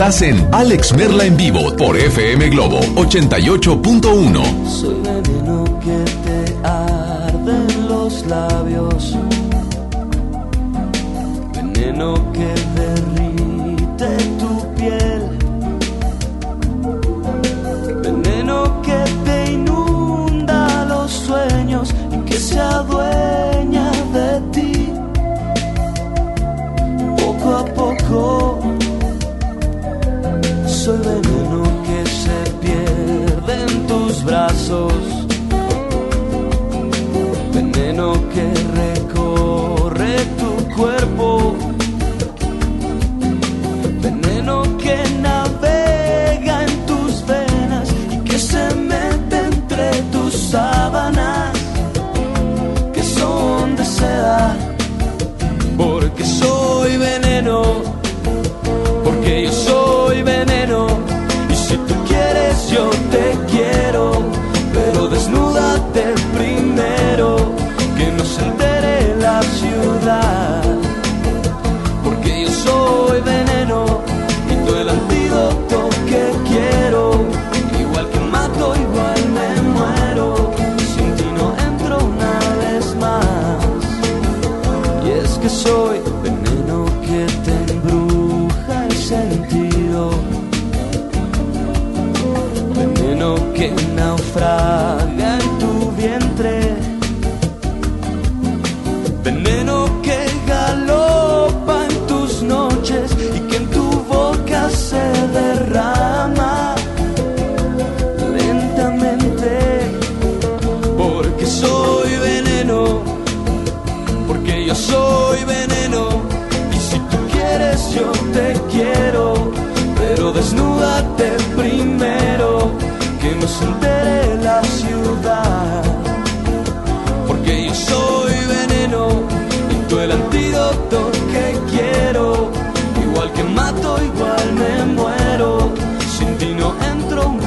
[0.00, 5.19] Estás en Alex Merla en vivo por FM Globo 88.1.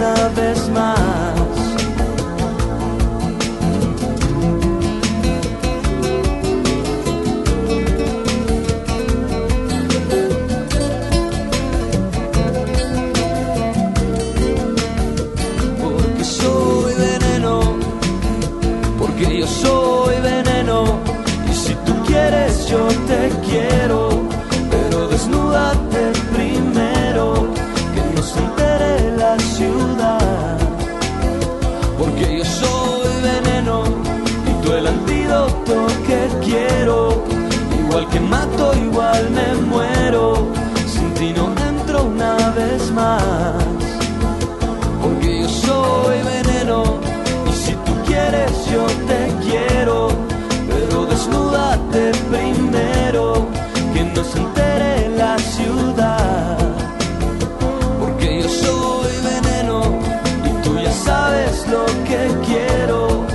[0.04, 1.34] una vez más.
[15.82, 17.62] Porque soy veneno
[19.00, 21.00] porque yo soy veneno
[21.50, 24.10] y si tú quieres yo te quiero,
[24.70, 27.48] pero desnúdate primero,
[27.94, 28.40] que no se
[38.14, 40.48] que mato, igual me muero,
[40.86, 43.64] sin ti no entro una vez más.
[45.02, 46.84] Porque yo soy veneno
[47.50, 50.10] y si tú quieres yo te quiero,
[50.70, 53.48] pero desnúdate primero,
[53.94, 56.58] que no se entere la ciudad,
[58.00, 59.78] porque yo soy veneno
[60.48, 63.26] y tú ya sabes lo que quiero,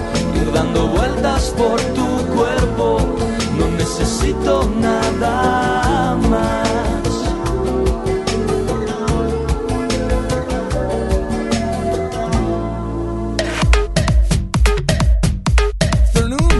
[0.40, 1.97] ir dando vueltas por tu
[4.28, 7.08] necesito nada más.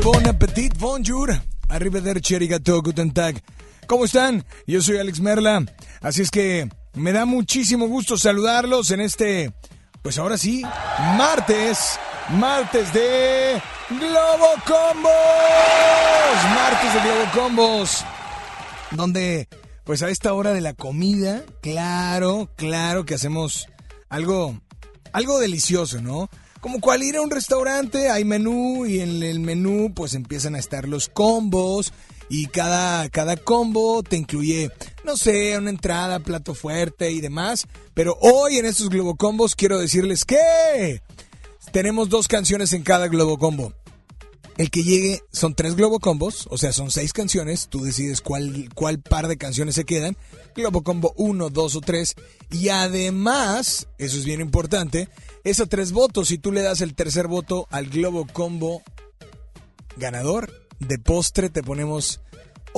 [0.02, 1.38] Bon appetit, bonjour.
[1.68, 3.42] Arrivederci, arigato, guten tag.
[3.86, 4.44] ¿Cómo están?
[4.66, 5.64] Yo soy Alex Merla.
[6.00, 9.52] Así es que me da muchísimo gusto saludarlos en este,
[10.02, 10.62] pues ahora sí,
[11.16, 11.98] martes,
[12.30, 15.12] martes de Globo Combos.
[16.54, 18.04] Martes de Globo Combos.
[18.90, 19.48] Donde,
[19.84, 23.68] pues a esta hora de la comida, claro, claro que hacemos
[24.08, 24.60] algo,
[25.12, 26.28] algo delicioso, ¿no?
[26.60, 30.58] Como cual ir a un restaurante, hay menú y en el menú pues empiezan a
[30.58, 31.92] estar los combos
[32.28, 34.70] y cada, cada combo te incluye,
[35.04, 37.66] no sé, una entrada, plato fuerte y demás.
[37.94, 41.00] Pero hoy en estos Globo Combos quiero decirles que
[41.72, 43.72] tenemos dos canciones en cada Globo Combo.
[44.56, 47.68] El que llegue son tres Globo Combos, o sea, son seis canciones.
[47.68, 50.16] Tú decides cuál, cuál par de canciones se quedan.
[50.56, 52.16] Globo Combo 1, 2 o 3.
[52.50, 55.08] Y además, eso es bien importante,
[55.44, 56.28] es tres votos.
[56.28, 58.82] Si tú le das el tercer voto al Globo Combo
[59.96, 62.20] ganador, de postre te ponemos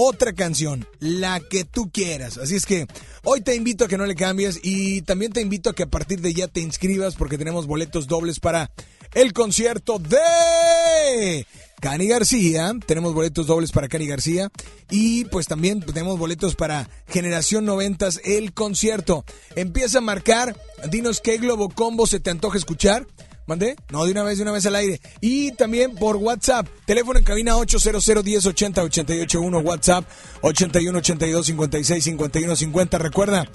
[0.03, 2.39] otra canción, la que tú quieras.
[2.39, 2.87] Así es que
[3.23, 5.91] hoy te invito a que no le cambies y también te invito a que a
[5.91, 8.71] partir de ya te inscribas porque tenemos boletos dobles para
[9.13, 11.47] el concierto de
[11.81, 12.73] Cani García.
[12.87, 14.51] Tenemos boletos dobles para Cani García
[14.91, 19.27] y pues también tenemos boletos para Generación 90 el concierto.
[19.55, 20.57] Empieza a marcar,
[20.91, 23.07] dinos qué Globo Combo se te antoja escuchar.
[23.51, 23.75] ¿Mandé?
[23.91, 25.01] No, de una vez, de una vez al aire.
[25.21, 26.69] Y también por WhatsApp.
[26.85, 30.05] Teléfono en cabina 800 1080 881 WhatsApp
[30.43, 32.99] 81 82 56 51 50.
[32.99, 33.49] Recuerda,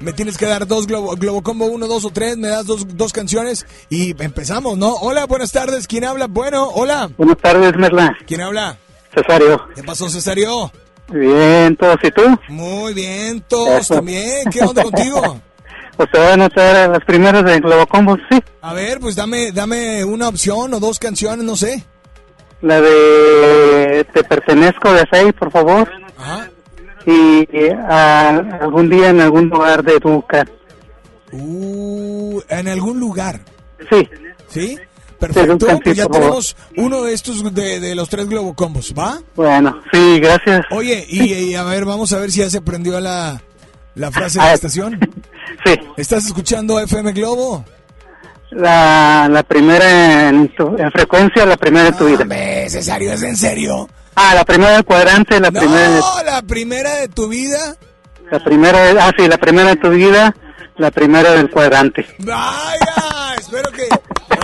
[0.00, 2.36] me tienes que dar dos Globo, Globo Combo, uno, dos o tres.
[2.36, 4.94] Me das dos, dos canciones y empezamos, ¿no?
[4.94, 5.86] Hola, buenas tardes.
[5.86, 6.26] ¿Quién habla?
[6.26, 7.08] Bueno, hola.
[7.16, 8.16] Buenas tardes, Merla.
[8.26, 8.76] ¿Quién habla?
[9.14, 9.62] Cesario.
[9.76, 10.72] ¿Qué pasó, Cesario?
[11.08, 12.22] Bien, todos y tú.
[12.48, 13.94] Muy bien, todos Eso.
[13.94, 14.50] también.
[14.50, 15.40] ¿Qué onda contigo?
[15.96, 18.38] Pues te voy a anotar las primeras de Globocombos, sí.
[18.60, 21.84] A ver, pues dame, dame una opción o dos canciones, no sé.
[22.62, 25.90] La de Te pertenezco de Asai, por favor.
[26.18, 26.50] Ajá.
[27.06, 27.46] Y
[27.88, 30.44] a- algún día en algún lugar de Duca.
[31.32, 33.40] Uh, en algún lugar.
[33.90, 34.08] Sí,
[34.48, 34.78] ¿Sí?
[35.18, 39.18] Perfecto, pues ya tenemos uno de estos de, de los tres Globocombos, ¿va?
[39.34, 40.60] bueno, sí, gracias.
[40.70, 43.40] Oye, y, y a ver, vamos a ver si ya se prendió la,
[43.96, 44.98] la frase de la Ah, estación?
[45.64, 47.64] Sí, ¿Estás escuchando FM Globo?
[48.50, 52.22] la, la primera en, tu- en frecuencia, la primera en tu vida.
[52.22, 53.88] Hombre, Cesario, ¿es en serio?
[54.14, 57.76] Ah, la primera del cuadrante, la no, primera, la primera de tu vida.
[58.30, 60.34] la primera, ah, sí, la primera de tu vida,
[60.78, 62.06] la primera del cuadrante.
[62.20, 63.88] Vaya, espero que...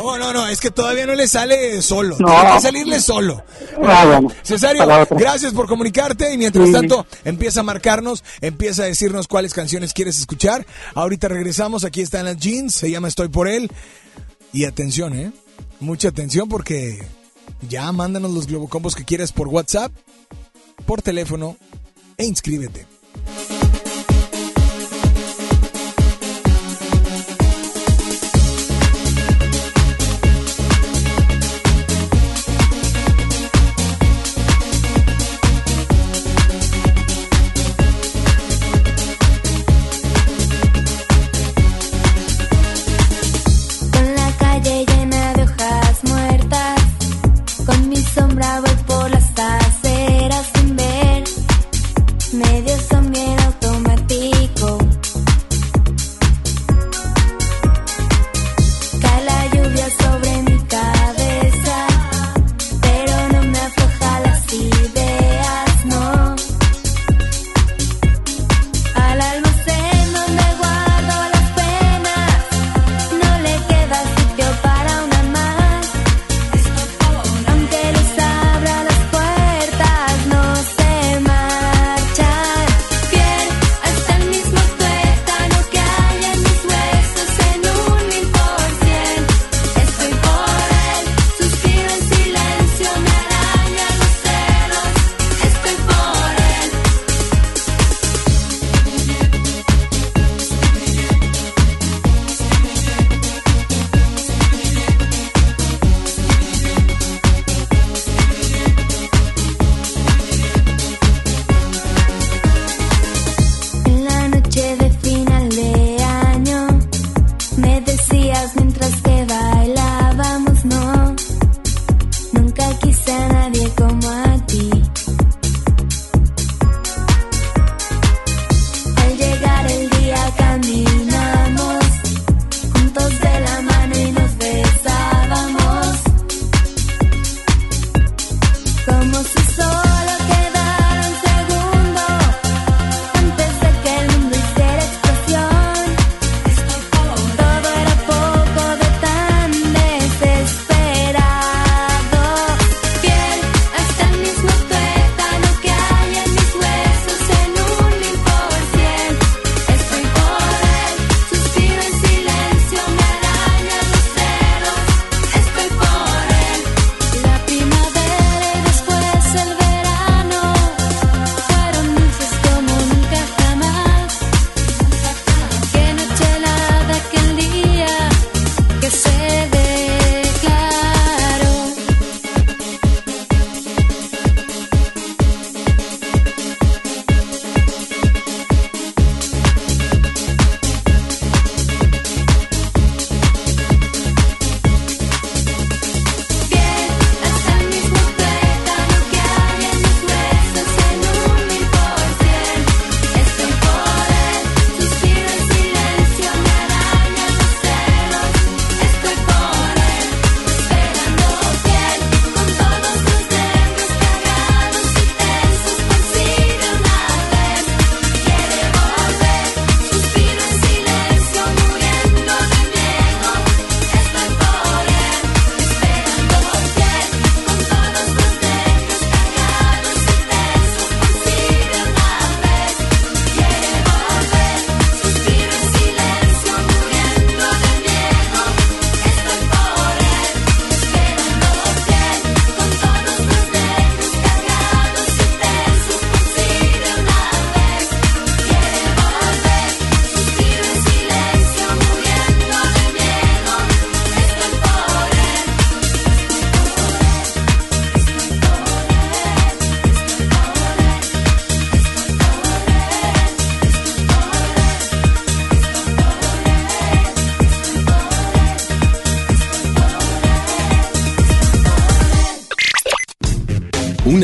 [0.03, 2.17] No, no, no, es que todavía no le sale solo.
[2.19, 2.27] No.
[2.27, 3.45] Tiene que salirle solo.
[3.79, 4.29] Bueno.
[4.43, 6.73] Cesario, gracias por comunicarte y mientras Sí.
[6.73, 10.67] tanto empieza a marcarnos, empieza a decirnos cuáles canciones quieres escuchar.
[10.95, 13.71] Ahorita regresamos, aquí están las jeans, se llama Estoy por él.
[14.53, 15.33] Y atención, ¿eh?
[15.81, 16.99] Mucha atención porque
[17.69, 19.93] ya mándanos los globocombos que quieras por WhatsApp,
[20.87, 21.57] por teléfono
[22.19, 22.87] e inscríbete.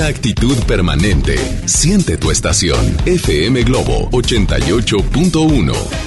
[0.09, 1.37] Actitud permanente.
[1.67, 2.79] Siente tu estación.
[3.07, 5.98] FM Globo 88.1.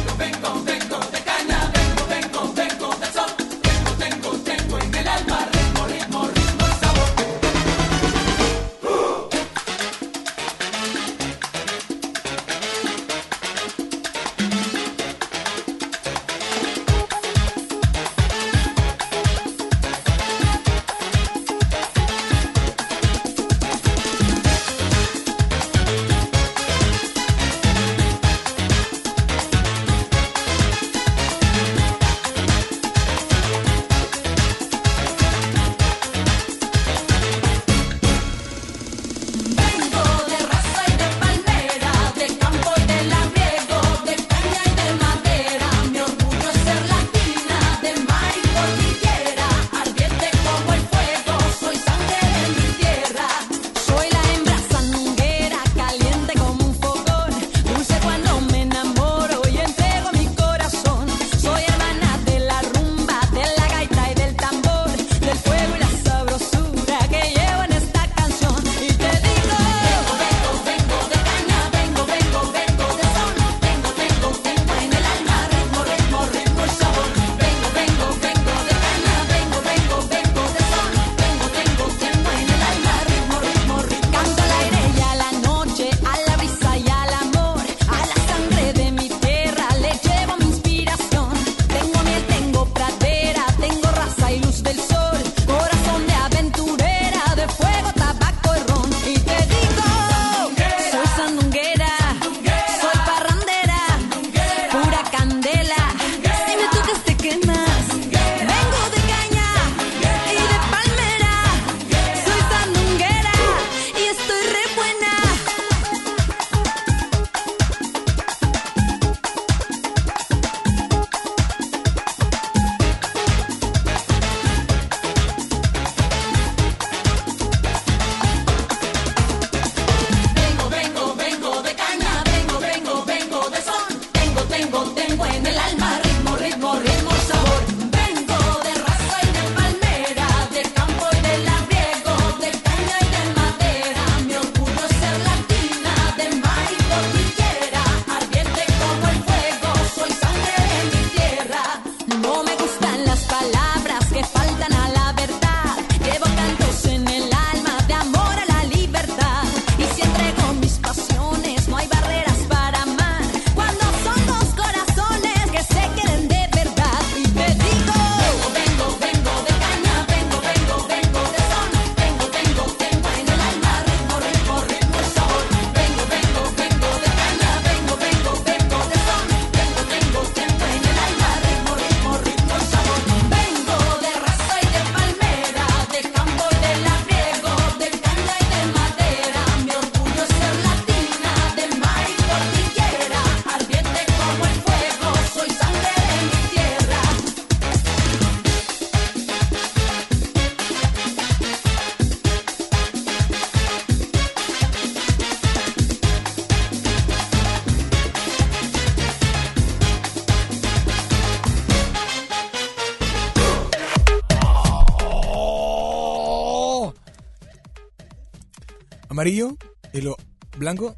[219.22, 219.56] amarillo
[219.94, 220.18] y lo
[220.58, 220.96] blanco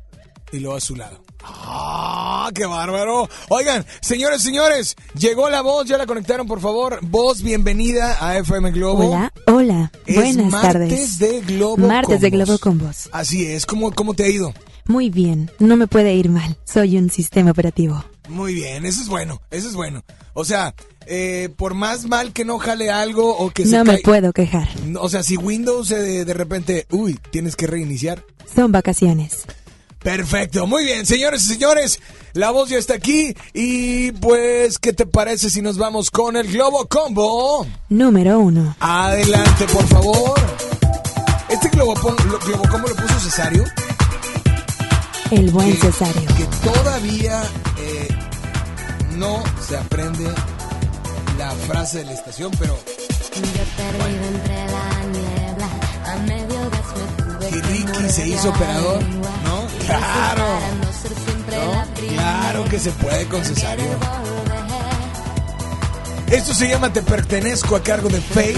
[0.54, 1.22] y lo azulado.
[1.44, 3.28] ¡Ah, qué bárbaro!
[3.50, 7.00] Oigan, señores, señores, llegó la voz, ya la conectaron, por favor.
[7.02, 9.10] Voz, bienvenida a FM Globo.
[9.10, 11.20] Hola, hola, Es buenas martes tardes.
[11.20, 12.30] de Globo Martes con de.
[12.30, 13.10] Globo con vos.
[13.12, 14.54] Así es, ¿cómo, cómo te ha ido?
[14.86, 16.56] Muy bien, no me puede ir mal.
[16.64, 18.06] Soy un sistema operativo.
[18.30, 20.02] Muy bien, eso es bueno, eso es bueno.
[20.34, 20.74] O sea,
[21.08, 24.68] eh, por más mal que no jale algo o que se No me puedo quejar.
[25.00, 28.24] O sea, si Windows eh, de, de repente, uy, tienes que reiniciar.
[28.54, 29.44] Son vacaciones.
[30.00, 32.00] Perfecto, muy bien, señores y señores,
[32.34, 36.52] la voz ya está aquí y pues, ¿qué te parece si nos vamos con el
[36.52, 37.66] Globo Combo?
[37.88, 38.76] Número uno.
[38.82, 40.38] Adelante, por favor.
[41.48, 41.94] Este Globo,
[42.30, 43.64] lo, globo Combo lo puso Cesario,
[45.32, 46.28] El buen que, Cesario.
[46.36, 47.42] que todavía
[47.80, 48.08] eh,
[49.16, 50.26] no se aprende
[51.44, 52.78] la frase de la estación, pero
[53.36, 55.68] entre la niebla,
[56.06, 59.04] a medio que que Ricky se hizo operador.
[59.04, 59.68] ¿no?
[59.76, 60.46] Y Claro.
[62.14, 63.86] Claro que se puede con Cesario.
[66.32, 68.56] Esto se llama Te pertenezco a cargo de Faye.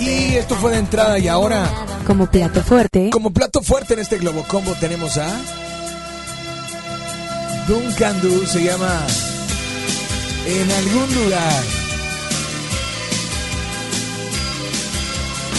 [0.00, 1.66] Y esto fue de entrada y ahora,
[2.06, 5.28] Como plato fuerte, como plato fuerte en este Globo Combo tenemos a
[7.66, 9.06] Duncan Du, se llama
[10.46, 11.62] En algún lugar.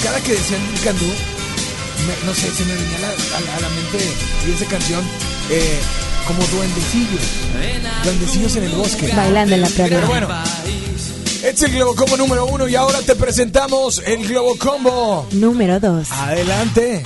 [0.04, 3.70] Cada que decían me- no sé, se me venía a la, a la- a la
[3.70, 4.00] mente
[4.48, 5.02] y esa canción
[5.52, 5.80] eh,
[6.28, 7.22] como duendecillos,
[8.04, 9.08] duendecillos en el bosque.
[9.15, 10.08] bailando en la Pero pradera.
[10.08, 10.28] bueno,
[11.44, 15.28] es el Globo Combo número uno y ahora te presentamos el Globo Combo.
[15.32, 16.12] Número 2.
[16.12, 17.04] Adelante.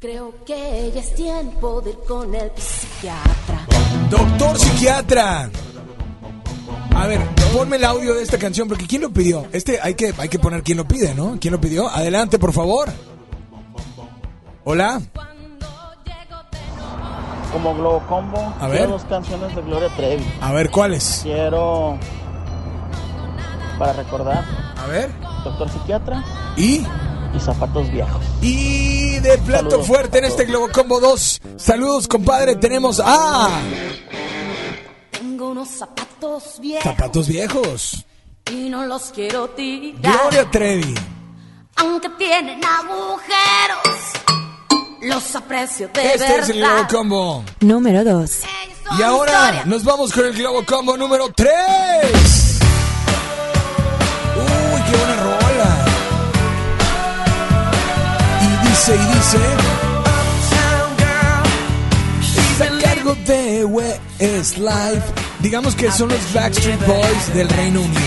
[0.00, 3.66] Creo que ya es tiempo de ir con el psiquiatra.
[4.08, 5.50] Doctor psiquiatra.
[6.94, 7.20] A ver,
[7.52, 9.46] ponme el audio de esta canción porque ¿quién lo pidió?
[9.52, 11.36] Este hay que hay que poner quién lo pide, ¿no?
[11.40, 11.88] ¿Quién lo pidió?
[11.88, 12.88] Adelante, por favor.
[14.64, 15.00] Hola.
[17.52, 18.88] Como Globo Combo, A quiero ver.
[18.90, 20.24] dos canciones de Gloria Trevi.
[20.40, 21.20] A ver, ¿cuáles?
[21.24, 21.98] Quiero,
[23.78, 24.44] para recordar,
[24.76, 25.10] A ver.
[25.44, 26.22] Doctor Psiquiatra
[26.56, 26.84] Y
[27.34, 28.22] y Zapatos Viejos.
[28.42, 29.86] y de plato Saludos.
[29.86, 31.40] fuerte en este Globo Combo 2.
[31.56, 32.56] Saludos, compadre.
[32.56, 33.48] Tenemos a
[35.10, 38.04] Tengo unos zapatos viejos Zapatos Viejos.
[38.50, 40.00] y no los quiero tirar.
[40.20, 40.94] Gloria Trevi.
[41.76, 43.98] Aunque tienen agujeros,
[45.02, 46.38] los aprecio de Este verdad.
[46.40, 47.44] es el Globo Combo.
[47.60, 48.30] Número 2.
[48.30, 49.64] Ellos son Y ahora historia.
[49.66, 51.50] nos vamos con el Globo Combo número 3.
[54.36, 55.16] Uy, qué buena
[58.94, 59.38] y dice
[62.52, 65.02] Está a cargo de Westlife
[65.40, 68.00] Digamos que son los Backstreet Boys del Reino Unido.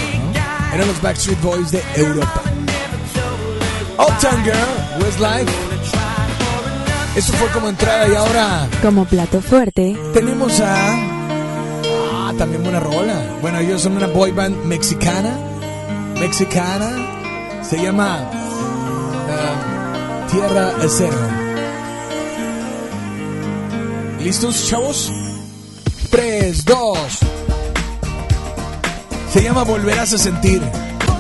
[0.74, 2.41] Eran los Backstreet Boys de Europa.
[3.98, 5.52] Uptown Girl, Westlife
[7.15, 9.98] Eso fue como entrada y ahora Como plato fuerte.
[10.13, 10.96] Tenemos a
[12.24, 13.22] Ah, también buena rola.
[13.41, 15.38] Bueno, ellos son una boy band mexicana
[16.20, 16.89] Mexicana.
[17.63, 18.30] Se llama
[20.32, 21.17] Tierra Cero.
[24.22, 25.12] ¿Listos, chavos?
[26.10, 26.98] 3, 2.
[29.34, 30.62] Se llama Volverás a sentir.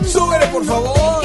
[0.05, 1.20] ¡Súbele, por favor!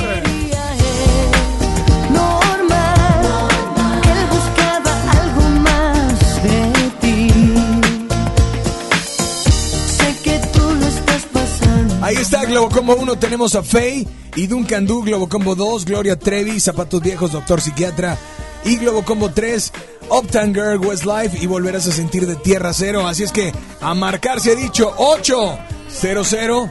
[12.07, 16.17] Ahí está Globo Combo 1, tenemos a Faye y Duncan Du, Globo Combo 2, Gloria
[16.17, 18.17] Trevi, Zapatos Viejos, Doctor Psiquiatra
[18.65, 19.73] y Globo Combo 3,
[20.09, 23.09] Uptown Girl, Westlife y volverás a sentir de Tierra Cero.
[23.09, 26.71] Así es que a marcar se ha dicho 800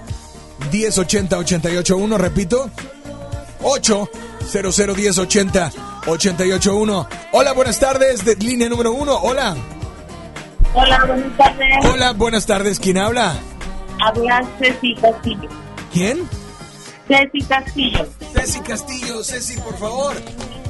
[0.72, 2.70] 1080 881, repito,
[3.62, 5.72] 800 1080
[6.08, 7.08] 881.
[7.34, 9.58] Hola, buenas tardes, de línea número 1, hola.
[10.74, 11.86] Hola, buenas tardes.
[11.92, 13.36] Hola, buenas tardes, ¿quién habla?
[14.02, 15.50] Habla Ceci Castillo.
[15.92, 16.28] ¿Quién?
[17.08, 18.08] Ceci Castillo.
[18.34, 20.16] Ceci Castillo, Ceci, por favor.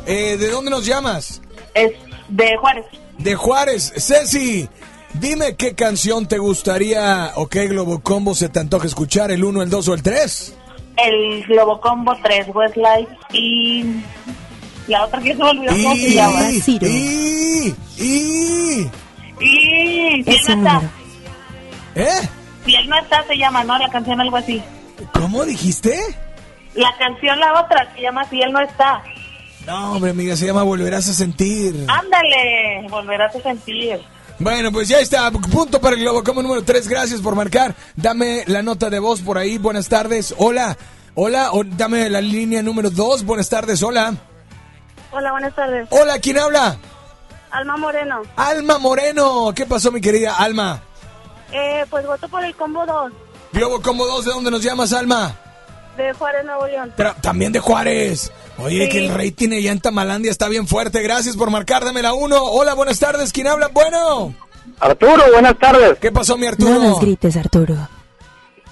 [0.05, 1.41] Eh, ¿De dónde nos llamas?
[1.73, 1.91] Es
[2.29, 2.85] de Juárez.
[3.17, 3.93] De Juárez.
[3.97, 4.67] Ceci,
[5.13, 9.63] dime qué canción te gustaría o qué Globo Combo se te antoja escuchar, el 1,
[9.63, 10.57] el 2 o el 3.
[10.97, 13.85] El Globo Combo 3, Westlife y
[14.87, 16.51] la otra que se me olvidó cómo se llama.
[16.51, 16.87] Y, Ciro.
[16.87, 18.91] y, y.
[21.95, 22.29] ¿eh?
[22.65, 23.77] Si él no está se llama, ¿no?
[23.77, 24.61] La canción algo así.
[25.13, 25.99] ¿Cómo dijiste?
[26.73, 29.01] La canción la otra se llama Si él no está.
[29.65, 31.73] No, hombre, amiga, se llama Volverás a sentir.
[31.87, 33.99] Ándale, volverás a sentir.
[34.37, 35.31] Bueno, pues ya está.
[35.31, 36.87] Punto para el Globo Combo número 3.
[36.87, 37.73] Gracias por marcar.
[37.95, 39.57] Dame la nota de voz por ahí.
[39.57, 40.35] Buenas tardes.
[40.37, 40.77] Hola.
[41.15, 41.53] Hola.
[41.53, 43.23] O dame la línea número 2.
[43.23, 43.81] Buenas tardes.
[43.81, 44.13] Hola.
[45.11, 45.87] Hola, buenas tardes.
[45.89, 46.77] Hola, ¿quién habla?
[47.49, 48.21] Alma Moreno.
[48.35, 49.53] Alma Moreno.
[49.55, 50.81] ¿Qué pasó, mi querida Alma?
[51.51, 53.11] Eh, pues voto por el Combo 2
[53.53, 55.35] Globo Combo 2, ¿de dónde nos llamas, Alma?
[55.97, 56.93] de Juárez, Nuevo León.
[56.97, 58.29] Tra- también de Juárez.
[58.57, 58.89] Oye, Sí.
[58.91, 61.01] que el rating allá en Tamalandia está bien fuerte.
[61.01, 61.85] Gracias por marcar.
[61.85, 62.35] Dame la 1.
[62.43, 63.31] Hola, buenas tardes.
[63.31, 63.69] ¿Quién habla?
[63.69, 64.33] Bueno.
[64.81, 65.97] Arturo, buenas tardes.
[66.01, 66.71] ¿Qué pasó, mi Arturo?
[66.71, 67.75] No nos grites, Arturo.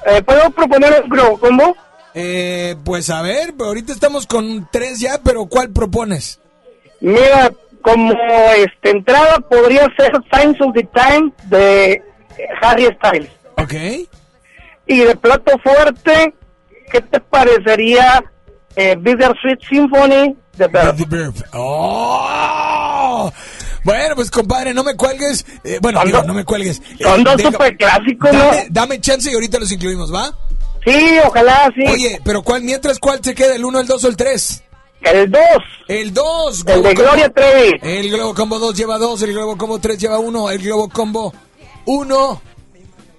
[0.05, 1.77] Eh, ¿Puedo proponer un Globo Combo?
[2.13, 6.41] Eh, pues a ver, ahorita estamos con tres ya, pero ¿cuál propones?
[6.99, 8.11] Mira, como
[8.57, 12.03] este, entrada podría ser Signs of the Time de
[12.61, 13.29] Harry Styles.
[13.57, 13.73] Ok.
[14.87, 16.33] Y de plato fuerte,
[16.91, 18.23] ¿qué te parecería
[18.75, 21.33] eh, Bittersweet Symphony de Verb.
[21.53, 23.31] ¡Oh!
[23.83, 25.45] Bueno, pues compadre, no me cuelgues.
[25.63, 26.79] Eh, bueno, digo, no me cuelgues.
[26.99, 28.39] Eh, Son dos deja- superclásicos, ¿no?
[28.39, 30.31] dame, dame chance y ahorita los incluimos, ¿va?
[30.85, 31.83] Sí, ojalá, sí.
[31.87, 33.55] Oye, pero ¿cuál, mientras cuál se queda?
[33.55, 34.63] ¿El 1, el 2 o el 3?
[35.01, 35.41] El 2,
[35.87, 36.63] El 2.
[36.67, 37.73] el de Gloria Trevi.
[37.81, 41.33] El Globo Combo 2 lleva 2, el Globo Combo 3 lleva 1, el Globo Combo
[41.85, 42.41] 1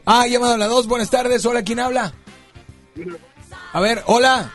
[0.07, 1.47] Ah, llamado a la 2, buenas tardes.
[1.47, 2.13] Hola, ¿quién habla?
[3.73, 4.53] A ver, hola.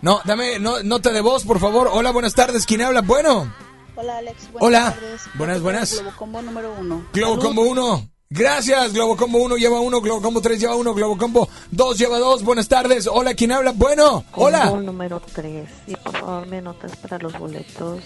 [0.00, 1.88] No, dame no, nota de voz, por favor.
[1.92, 2.66] Hola, buenas tardes.
[2.66, 3.00] ¿Quién habla?
[3.02, 3.52] Bueno.
[3.96, 4.50] Hola, Alex.
[4.52, 4.94] Buenas Hola.
[4.94, 5.20] tardes.
[5.34, 5.94] Buenas, buenas.
[6.00, 7.04] Globo Combo número uno.
[7.12, 7.44] Globo Salud.
[7.44, 8.08] Combo 1.
[8.32, 12.18] Gracias, Globo Combo 1 lleva 1, Globo Combo 3 lleva 1, Globo Combo 2 lleva
[12.20, 12.44] 2.
[12.44, 13.08] Buenas tardes.
[13.08, 13.72] Hola, ¿quién habla?
[13.72, 14.68] Bueno, hola.
[14.68, 15.68] Combo número 3.
[15.88, 18.04] Y por favor me notas para los boletos.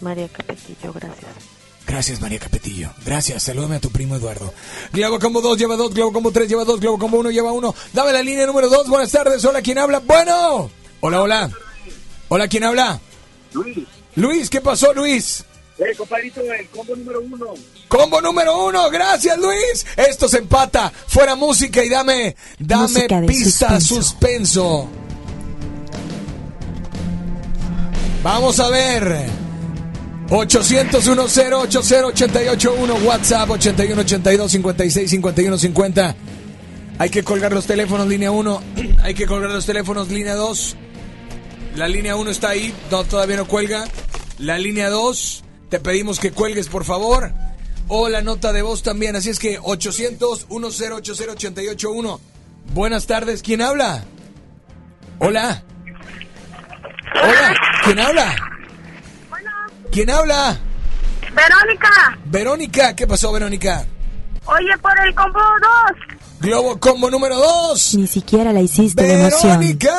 [0.00, 1.57] María Capetillo, gracias.
[1.88, 2.90] Gracias, María Capetillo.
[3.04, 3.42] Gracias.
[3.42, 4.52] Salúdame a tu primo Eduardo.
[4.92, 7.74] Globo Combo 2 lleva 2, Globo Combo 3 lleva 2, Globo Combo 1 lleva 1.
[7.94, 8.88] Dame la línea número 2.
[8.88, 9.42] Buenas tardes.
[9.46, 10.00] Hola, ¿quién habla?
[10.00, 10.70] Bueno.
[11.00, 11.50] Hola, hola.
[12.28, 13.00] Hola, ¿quién habla?
[13.54, 13.78] Luis.
[14.16, 15.44] Luis, ¿qué pasó, Luis?
[15.78, 17.46] Eh, compadrito, el combo número uno.
[17.88, 19.86] Combo número uno, gracias Luis.
[19.96, 20.92] Esto se empata.
[21.06, 23.94] Fuera música y dame, dame pista suspenso.
[23.94, 24.88] suspenso.
[28.22, 29.47] Vamos a ver.
[30.30, 36.16] 800 10 881 WhatsApp 81 82 56 51 50.
[36.98, 38.62] Hay que colgar los teléfonos línea 1,
[39.02, 40.76] hay que colgar los teléfonos línea 2.
[41.76, 43.84] La línea 1 está ahí, no, todavía no cuelga.
[44.38, 47.32] La línea 2, te pedimos que cuelgues por favor.
[47.90, 52.20] O la nota de voz también, así es que 800 1080 881.
[52.74, 54.04] Buenas tardes, ¿quién habla?
[55.20, 55.62] Hola.
[57.14, 58.57] Hola, ¿quién habla?
[59.90, 60.58] ¿Quién habla?
[61.32, 63.84] Verónica, Verónica, ¿qué pasó Verónica?
[64.48, 66.18] oye, por el combo 2.
[66.40, 67.94] Globo Combo número 2.
[67.96, 69.58] Ni siquiera la hiciste de emoción.
[69.58, 69.92] ¡Verónica!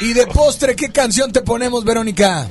[0.00, 2.46] Y de postre, ¿qué canción te ponemos, Verónica?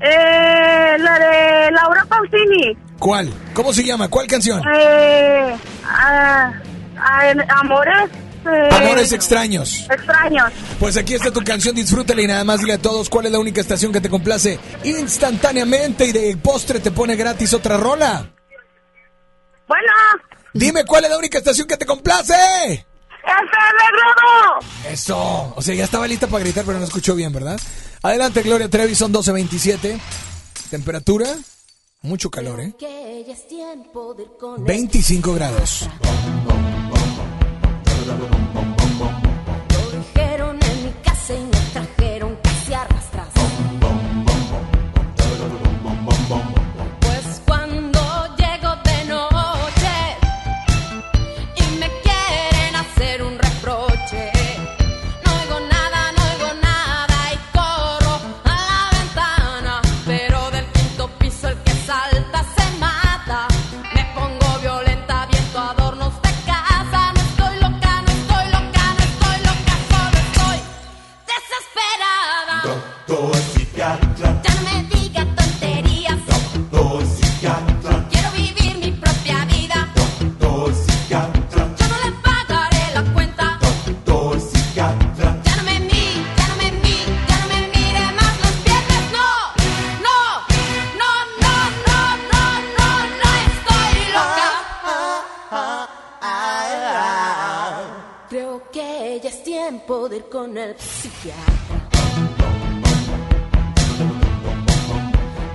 [0.00, 2.76] Eh, la de Laura Pausini.
[2.98, 3.32] ¿Cuál?
[3.54, 4.08] ¿Cómo se llama?
[4.08, 4.62] ¿Cuál canción?
[4.72, 6.52] Eh, ah,
[6.96, 8.10] ah, amores.
[8.54, 9.86] Eh, Amores extraños.
[9.90, 10.52] extraños.
[10.78, 13.38] Pues aquí está tu canción, disfrútala y nada más dile a todos cuál es la
[13.38, 18.30] única estación que te complace instantáneamente y de postre te pone gratis otra rola.
[19.66, 19.92] Bueno,
[20.54, 22.32] Dime cuál es la única estación que te complace.
[22.34, 24.66] FM Globo.
[24.90, 25.52] Eso.
[25.54, 27.60] O sea, ya estaba lista para gritar, pero no escuchó bien, ¿verdad?
[28.02, 30.00] Adelante, Gloria Trevi, son 12.27.
[30.70, 31.26] Temperatura,
[32.02, 32.74] mucho calor, ¿eh?
[32.78, 35.88] Que ya es tiempo de ir con 25 grados.
[38.08, 38.67] i Bum, bum, bum.
[99.88, 101.88] Ir con el psiquiatra.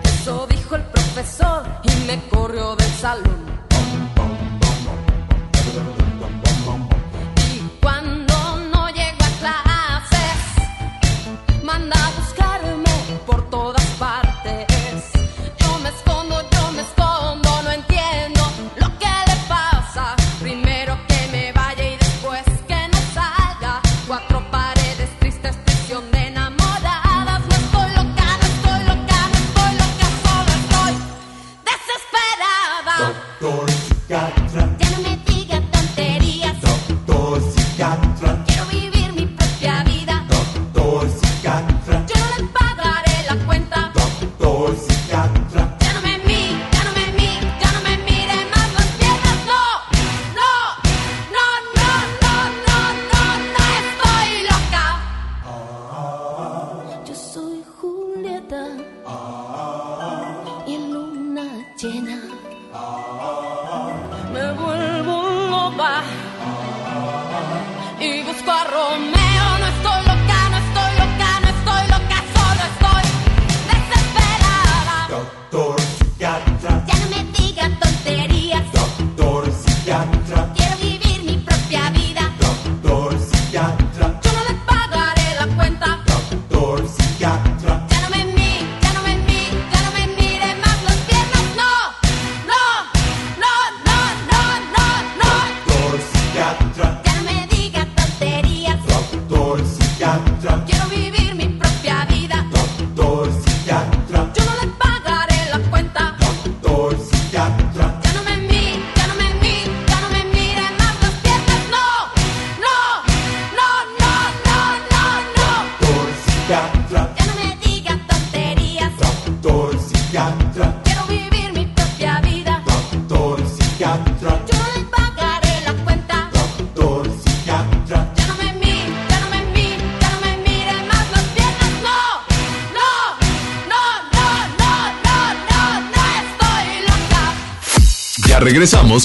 [0.04, 3.73] Eso dijo el profesor y me corrió del salón.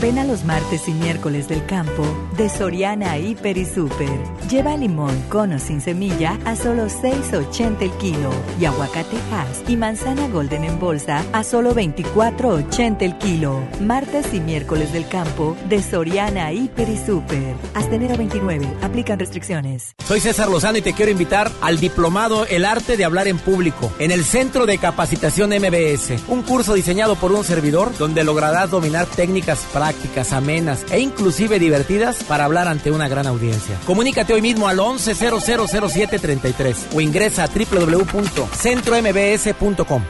[0.00, 2.06] Ven a los martes y miércoles del campo
[2.36, 4.08] de Soriana Hiper y Super.
[4.48, 8.30] Lleva limón con o sin semilla a solo 6.80 el kilo
[8.60, 13.60] y aguacate Hass y manzana Golden en bolsa a solo 24.80 el kilo.
[13.80, 17.56] Martes y miércoles del campo de Soriana Hiper y Super.
[17.74, 18.68] Hasta enero 29.
[18.82, 19.94] Aplican restricciones.
[20.06, 23.92] Soy César Lozano y te quiero invitar al diplomado El arte de hablar en público
[23.98, 29.06] en el Centro de Capacitación MBS, un curso diseñado por un servidor donde lograrás dominar
[29.06, 29.87] técnicas prácticas,
[30.32, 33.78] amenas e inclusive divertidas para hablar ante una gran audiencia.
[33.86, 40.02] Comunícate hoy mismo al 11000733 o ingresa a www.centrombs.com.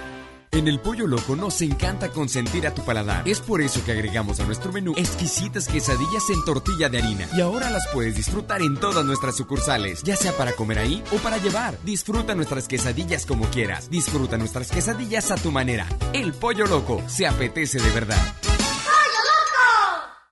[0.51, 3.29] En el Pollo Loco nos encanta consentir a tu paladar.
[3.29, 7.29] Es por eso que agregamos a nuestro menú exquisitas quesadillas en tortilla de harina.
[7.37, 11.17] Y ahora las puedes disfrutar en todas nuestras sucursales, ya sea para comer ahí o
[11.19, 11.77] para llevar.
[11.85, 13.91] Disfruta nuestras quesadillas como quieras.
[13.91, 15.87] Disfruta nuestras quesadillas a tu manera.
[16.15, 18.17] El Pollo Loco se apetece de verdad.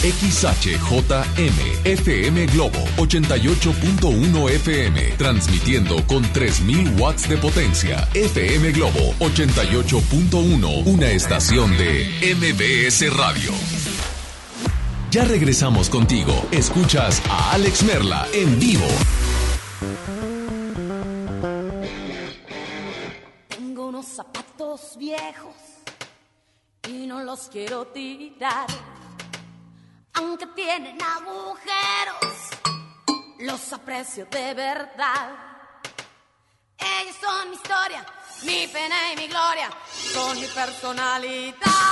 [0.00, 8.08] XHJM FM Globo 88.1 FM, transmitiendo con 3000 watts de potencia.
[8.14, 13.52] FM Globo 88.1, una estación de MBS Radio.
[15.10, 16.32] Ya regresamos contigo.
[16.50, 18.86] Escuchas a Alex Merla en vivo.
[23.48, 25.54] Tengo unos zapatos viejos
[26.88, 28.66] y no los quiero tirar.
[30.14, 32.50] Aunque tienen agujeros,
[33.38, 35.30] los aprecio de verdad.
[36.78, 38.04] Ellos son mi historia,
[38.44, 39.70] mi pena y mi gloria,
[40.12, 41.82] son mi personalidad.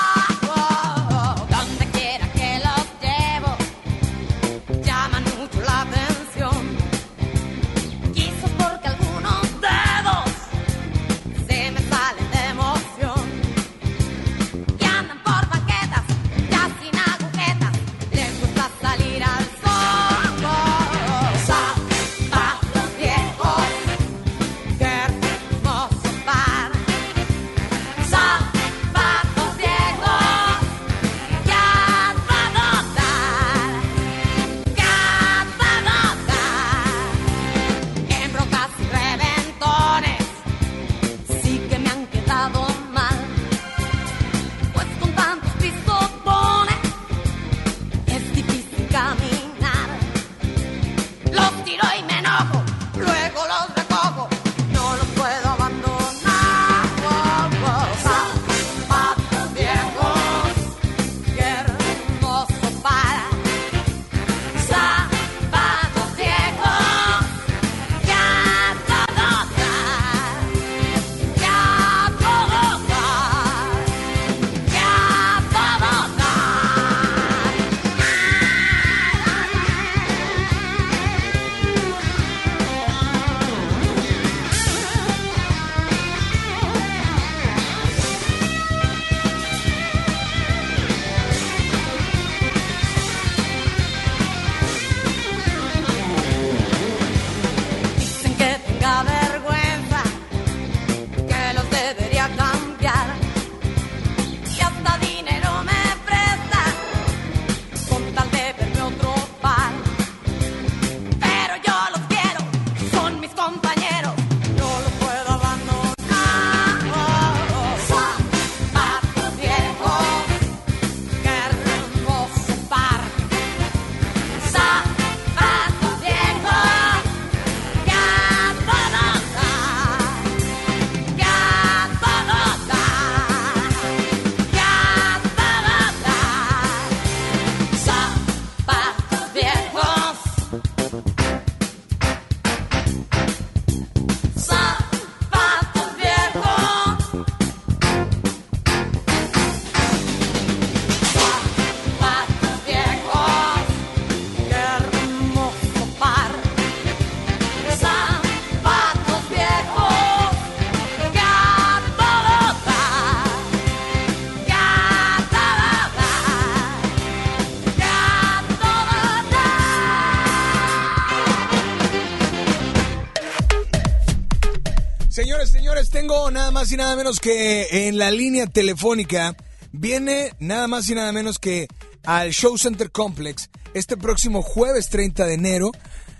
[176.31, 179.37] Nada más y nada menos que en la línea telefónica
[179.73, 181.67] viene nada más y nada menos que
[182.05, 185.73] al Show Center Complex este próximo jueves 30 de enero.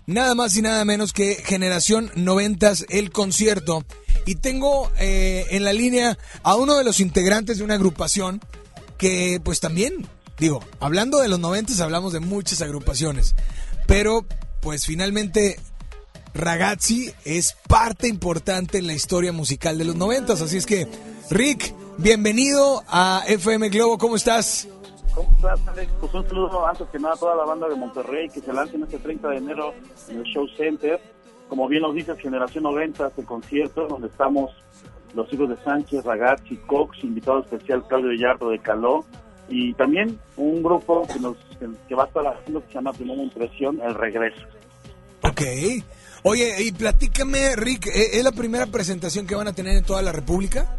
[0.07, 3.85] Nada más y nada menos que Generación 90, el concierto.
[4.27, 8.41] Y tengo eh, en la línea a uno de los integrantes de una agrupación
[8.99, 10.07] que pues también,
[10.39, 13.37] digo, hablando de los 90 hablamos de muchas agrupaciones.
[13.87, 14.27] Pero
[14.61, 15.59] pues finalmente
[16.35, 20.35] Ragazzi es parte importante en la historia musical de los 90.
[20.35, 20.87] Así es que,
[21.31, 24.69] Rick, bienvenido a FM Globo, ¿cómo estás?
[25.15, 25.93] ¿Cómo estás, Alex?
[26.01, 28.77] Pues un saludo antes que nada a toda la banda de Monterrey que se lanza
[28.77, 29.75] en este 30 de enero
[30.09, 31.01] en el Show Center.
[31.49, 34.53] Como bien nos dices, Generación 90, el concierto donde estamos
[35.15, 39.05] los hijos de Sánchez, Ragazzi, Cox, invitado especial Claudio Yardo de Caló
[39.49, 42.93] y también un grupo que nos que, que va a estar haciendo que se llama
[42.93, 44.47] Primera Impresión, El Regreso.
[45.25, 45.43] Ok.
[46.23, 50.03] Oye, y platícame, Rick, ¿e- ¿es la primera presentación que van a tener en toda
[50.03, 50.77] la República?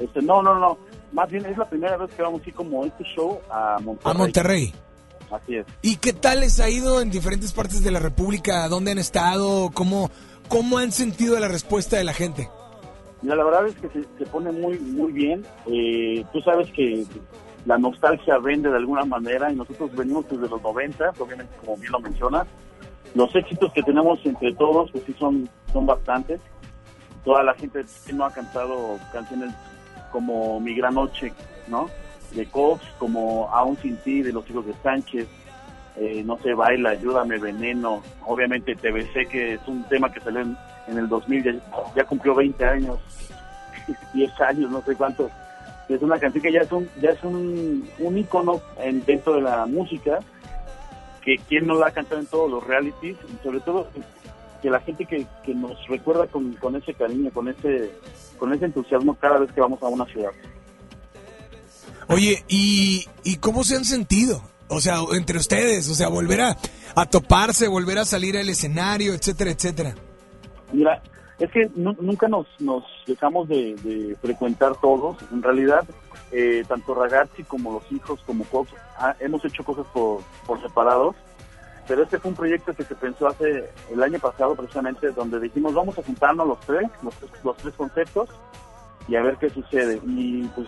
[0.00, 0.78] Este, no, no, no.
[1.12, 4.12] Más bien es la primera vez que vamos así como este show a Monterrey.
[4.12, 4.74] A Monterrey.
[5.30, 5.66] Así es.
[5.82, 8.68] ¿Y qué tal les ha ido en diferentes partes de la República?
[8.68, 9.70] ¿Dónde han estado?
[9.72, 10.10] ¿Cómo,
[10.48, 12.48] cómo han sentido la respuesta de la gente?
[13.22, 15.44] Mira, la verdad es que se, se pone muy muy bien.
[15.66, 17.04] Eh, tú sabes que
[17.64, 21.92] la nostalgia vende de alguna manera y nosotros venimos desde los 90, obviamente como bien
[21.92, 22.46] lo mencionas.
[23.16, 26.38] Los éxitos que tenemos entre todos, pues sí son, son bastantes.
[27.24, 29.54] Toda la gente que no ha cantado canciones
[30.12, 31.32] como Mi Gran Noche,
[31.66, 31.88] ¿no?
[32.34, 35.26] De Cox, como Aún Sin Ti, de los hijos de Sánchez,
[35.96, 40.54] eh, No se baila, Ayúdame, Veneno, obviamente TBC, que es un tema que salió en,
[40.86, 41.54] en el 2000, ya,
[41.96, 42.98] ya cumplió 20 años,
[44.12, 45.30] 10 años, no sé cuánto.
[45.88, 49.40] Es una canción que ya es un, ya es un, un ícono en, dentro de
[49.40, 50.18] la música,
[51.26, 53.88] que quien no la ha cantado en todos los realities, y sobre todo
[54.62, 57.90] que la gente que, que nos recuerda con, con ese cariño, con ese,
[58.38, 60.30] con ese entusiasmo cada vez que vamos a una ciudad.
[62.08, 64.40] Oye, ¿y, ¿y cómo se han sentido?
[64.68, 66.56] O sea, entre ustedes, o sea, volver a,
[66.94, 69.94] a toparse, volver a salir al escenario, etcétera, etcétera.
[70.72, 71.02] Mira,
[71.38, 75.16] es que nu- nunca nos, nos dejamos de, de frecuentar todos.
[75.32, 75.84] En realidad,
[76.32, 81.16] eh, tanto Ragazzi como los hijos, como Cox, ah, hemos hecho cosas por, por separados.
[81.88, 85.72] Pero este fue un proyecto que se pensó hace el año pasado, precisamente, donde dijimos,
[85.72, 87.14] vamos a juntarnos los tres, los,
[87.44, 88.28] los tres conceptos,
[89.06, 90.00] y a ver qué sucede.
[90.04, 90.66] Y pues,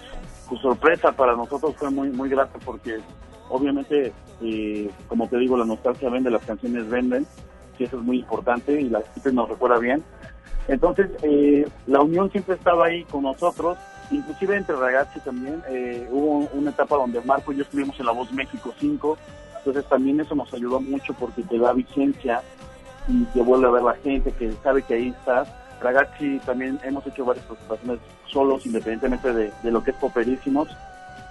[0.49, 3.01] su sorpresa para nosotros fue muy, muy grata porque,
[3.49, 7.27] obviamente, eh, como te digo, la nostalgia vende, las canciones venden,
[7.79, 10.05] y eso es muy importante y la gente nos recuerda bien.
[10.69, 13.79] Entonces, eh, la unión siempre estaba ahí con nosotros,
[14.11, 15.63] inclusive entre ragazzi también.
[15.69, 19.19] eh, hubo una etapa donde Marco y yo estuvimos en La Voz México 5,
[19.59, 22.43] entonces también eso nos ayudó mucho porque te da vigencia
[23.09, 25.49] y te vuelve a ver la gente que sabe que ahí estás.
[25.81, 30.69] Ragazzi también hemos hecho varias presentaciones solos, independientemente de, de lo que es Poperísimos.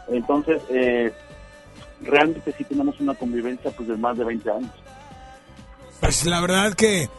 [0.07, 1.13] Entonces, eh,
[2.01, 4.71] realmente sí tenemos una convivencia pues de más de 20 años.
[5.99, 7.09] Pues la verdad que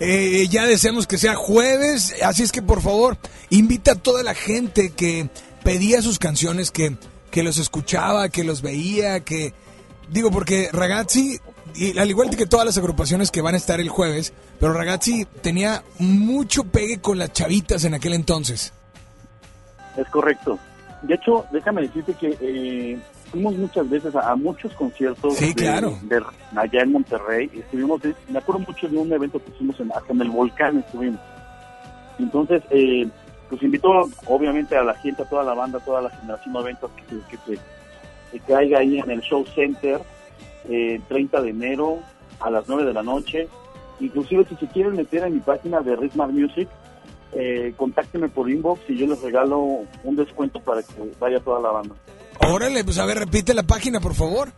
[0.00, 3.16] eh, ya deseamos que sea jueves, así es que por favor
[3.50, 5.28] invita a toda la gente que
[5.64, 6.96] pedía sus canciones, que,
[7.30, 9.54] que los escuchaba, que los veía, que
[10.08, 11.40] digo porque Ragazzi,
[11.74, 15.26] y al igual que todas las agrupaciones que van a estar el jueves, pero Ragazzi
[15.42, 18.72] tenía mucho pegue con las chavitas en aquel entonces.
[19.96, 20.58] Es correcto.
[21.02, 22.98] De hecho, déjame decirte que eh,
[23.30, 25.98] fuimos muchas veces a, a muchos conciertos Sí, de- claro.
[26.02, 26.22] de-
[26.56, 27.50] allá en Monterrey.
[27.54, 30.78] Estuvimos, de- me acuerdo mucho de un evento que hicimos en, hasta en el volcán
[30.78, 31.20] estuvimos.
[32.18, 33.06] Entonces, eh,
[33.48, 33.88] pues invito
[34.26, 37.36] obviamente a la gente, a toda la banda, a toda la generación 90 que, que,
[37.46, 37.60] se-
[38.32, 40.00] que caiga ahí en el Show Center
[40.68, 41.98] eh, 30 de enero
[42.40, 43.48] a las 9 de la noche.
[44.00, 46.68] Inclusive si se quieren meter en mi página de Ritmar Music,
[47.32, 49.58] eh, contáctenme por inbox y yo les regalo
[50.04, 51.94] un descuento para que vaya toda la banda.
[52.40, 54.50] Órale, pues a ver, repite la página, por favor.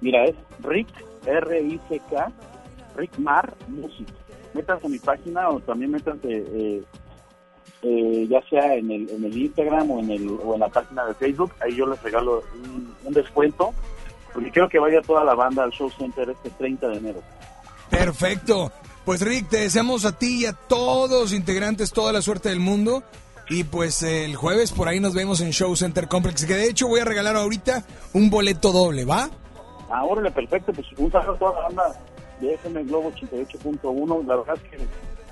[0.00, 0.88] Mira, es Rick,
[1.26, 2.32] R-I-C-K,
[2.96, 4.08] Rick Mar Music.
[4.54, 6.82] Métanse a mi página o también métanse, eh,
[7.82, 11.04] eh, ya sea en el, en el Instagram o en, el, o en la página
[11.06, 11.52] de Facebook.
[11.60, 13.72] Ahí yo les regalo un, un descuento
[14.32, 17.22] porque quiero que vaya toda la banda al Show Center este 30 de enero.
[17.90, 18.72] Perfecto.
[19.04, 22.60] Pues Rick, te deseamos a ti y a todos los integrantes toda la suerte del
[22.60, 23.02] mundo.
[23.50, 26.86] Y pues el jueves por ahí nos vemos en Show Center Complex, que de hecho
[26.86, 27.82] voy a regalar ahorita
[28.12, 29.28] un boleto doble, ¿va?
[29.90, 30.72] Ah, órale, perfecto.
[30.72, 32.00] Pues un saludo a toda la banda
[32.40, 34.24] de FM Globo 88.1.
[34.24, 34.86] La verdad es que,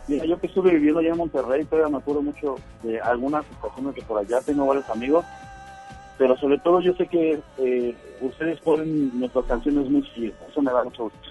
[0.09, 3.95] mira, yo que estuve viviendo allá en Monterrey, todavía me acuerdo mucho de algunas estaciones
[3.95, 5.25] que por allá tengo varios amigos.
[6.19, 10.35] Pero sobre todo yo sé que eh, ustedes ponen nuestras canciones muy seguido.
[10.51, 11.29] Eso me da mucho gusto.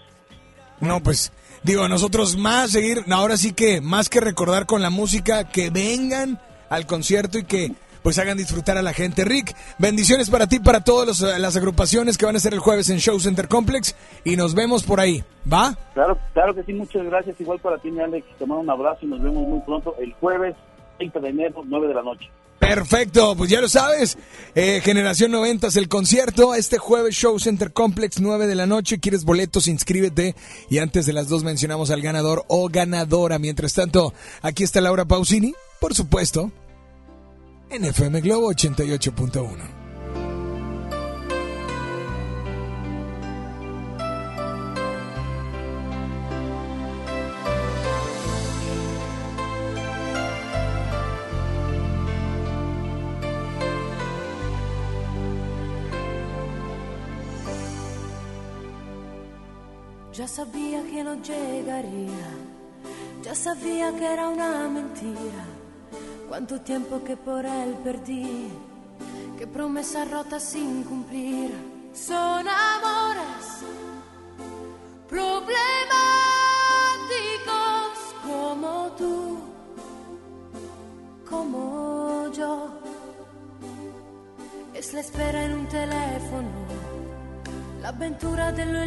[0.79, 1.33] No, pues
[1.63, 5.69] digo, a nosotros más seguir, ahora sí que más que recordar con la música, que
[5.69, 7.71] vengan al concierto y que
[8.03, 9.25] pues hagan disfrutar a la gente.
[9.25, 12.99] Rick, bendiciones para ti, para todas las agrupaciones que van a ser el jueves en
[12.99, 15.77] Show Center Complex y nos vemos por ahí, ¿va?
[15.93, 17.39] Claro, claro que sí, muchas gracias.
[17.39, 20.13] Igual para ti, mi Alex, te mando un abrazo y nos vemos muy pronto el
[20.13, 20.55] jueves
[20.97, 22.29] 30 de enero, 9 de la noche.
[22.59, 24.17] Perfecto, pues ya lo sabes.
[24.55, 26.55] Eh, Generación 90 el concierto.
[26.55, 28.99] Este jueves Show Center Complex, 9 de la noche.
[28.99, 29.67] ¿Quieres boletos?
[29.67, 30.35] Inscríbete.
[30.69, 33.37] Y antes de las dos mencionamos al ganador o ganadora.
[33.37, 36.51] Mientras tanto, aquí está Laura Pausini, por supuesto,
[37.69, 39.77] en FM Globo 88.1.
[60.13, 62.29] Ya sabía que no llegaría,
[63.21, 65.56] ya sabía que era una mentira.
[66.27, 68.49] Cuánto tiempo que por él perdí,
[69.37, 71.51] qué promesas rotas sin cumplir.
[71.93, 73.63] Son amores
[75.07, 75.57] problemáticos
[78.25, 79.39] como tú,
[81.29, 82.69] como yo.
[84.73, 86.49] Es la espera en un teléfono,
[87.81, 88.85] la aventura de lo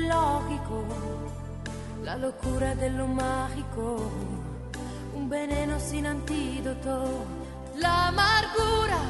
[2.05, 4.11] la locura de lo mágico,
[5.31, 7.25] veneno sin antídoto,
[7.77, 9.01] la amargura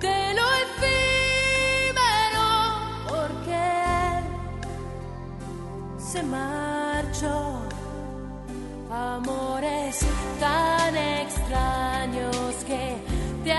[0.00, 2.48] de lo efímero,
[3.08, 3.54] porque
[4.16, 4.24] él
[5.96, 7.62] se marchó.
[8.90, 10.00] Amores
[10.40, 12.96] tan extraños que
[13.44, 13.52] te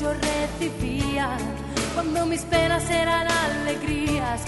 [0.00, 1.36] yo recibía
[1.94, 4.42] cuando mis penas eran alegrías?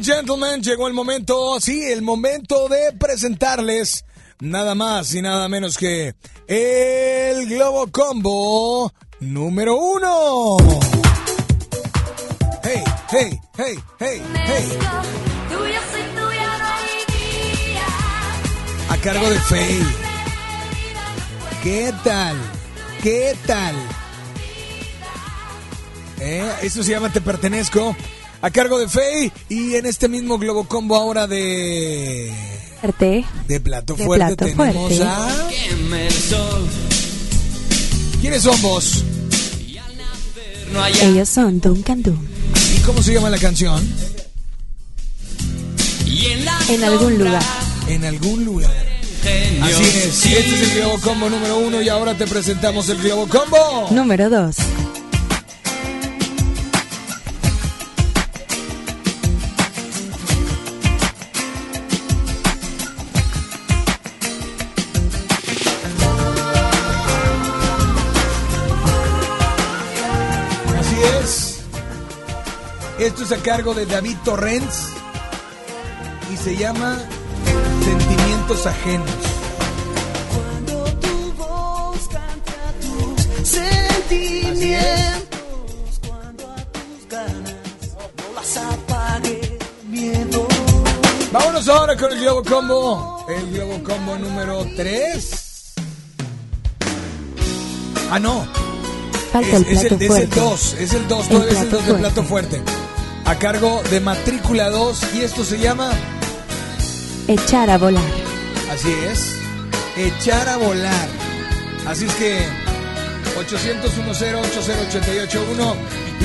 [0.00, 4.04] And gentlemen, llegó el momento, sí, el momento de presentarles
[4.38, 6.14] nada más y nada menos que
[6.46, 10.56] el Globo Combo número uno.
[12.62, 14.78] Hey, hey, hey, hey, hey.
[18.88, 19.86] A cargo de Faye.
[21.62, 22.36] ¿Qué tal?
[23.02, 23.74] ¿Qué tal?
[26.20, 26.52] ¿Eh?
[26.62, 27.94] Esto se llama Te Pertenezco.
[28.42, 29.32] A cargo de Faye.
[29.48, 32.32] Y en este mismo Globo Combo ahora de.
[32.80, 33.24] Fuerte.
[33.46, 35.02] De plato De fuerte plato tenemos fuerte.
[35.04, 35.48] a.
[38.20, 39.04] ¿Quiénes son vos?
[41.02, 42.28] Ellos son Duncan Dun.
[42.76, 43.86] ¿Y cómo se llama la canción?
[46.68, 47.42] En algún lugar.
[47.88, 48.70] En algún lugar.
[49.62, 50.26] Así es.
[50.26, 53.88] Este es el Globo Combo número uno y ahora te presentamos el Globo Combo.
[53.90, 54.56] Número 2.
[73.32, 74.88] A cargo de David Torrens
[76.32, 76.98] y se llama
[77.84, 79.06] Sentimientos Ajenos.
[83.44, 84.80] Sentimientos
[86.08, 87.54] cuando a tus ganas
[88.16, 90.48] no las apague miedo.
[91.30, 93.26] Vámonos ahora con el Globo Combo.
[93.28, 95.74] El Globo Combo número 3.
[98.10, 98.44] Ah, no.
[99.30, 100.40] Falta el es, es plato el, es el fuerte.
[100.40, 100.74] 2.
[100.80, 101.20] Es el 2.
[101.20, 102.62] El Todavía es el plato 2 de plato fuerte.
[103.30, 105.14] A cargo de Matrícula 2.
[105.14, 105.92] Y esto se llama.
[107.28, 108.02] Echar a volar.
[108.72, 109.36] Así es.
[109.96, 111.08] Echar a volar.
[111.86, 112.40] Así es que
[113.38, 115.76] 800 10 80881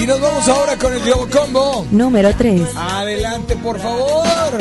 [0.02, 1.86] y nos vamos ahora con el Globo Combo.
[1.92, 2.76] Número 3.
[2.76, 4.60] Adelante, por favor.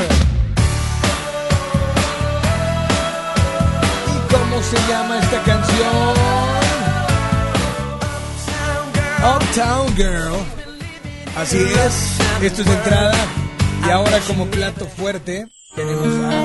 [4.06, 6.14] ¿Y cómo se llama esta canción?
[9.34, 10.63] Uptown Girl.
[11.36, 12.42] Así es.
[12.42, 13.14] Esto es de entrada.
[13.86, 16.44] Y ahora como plato fuerte tenemos a...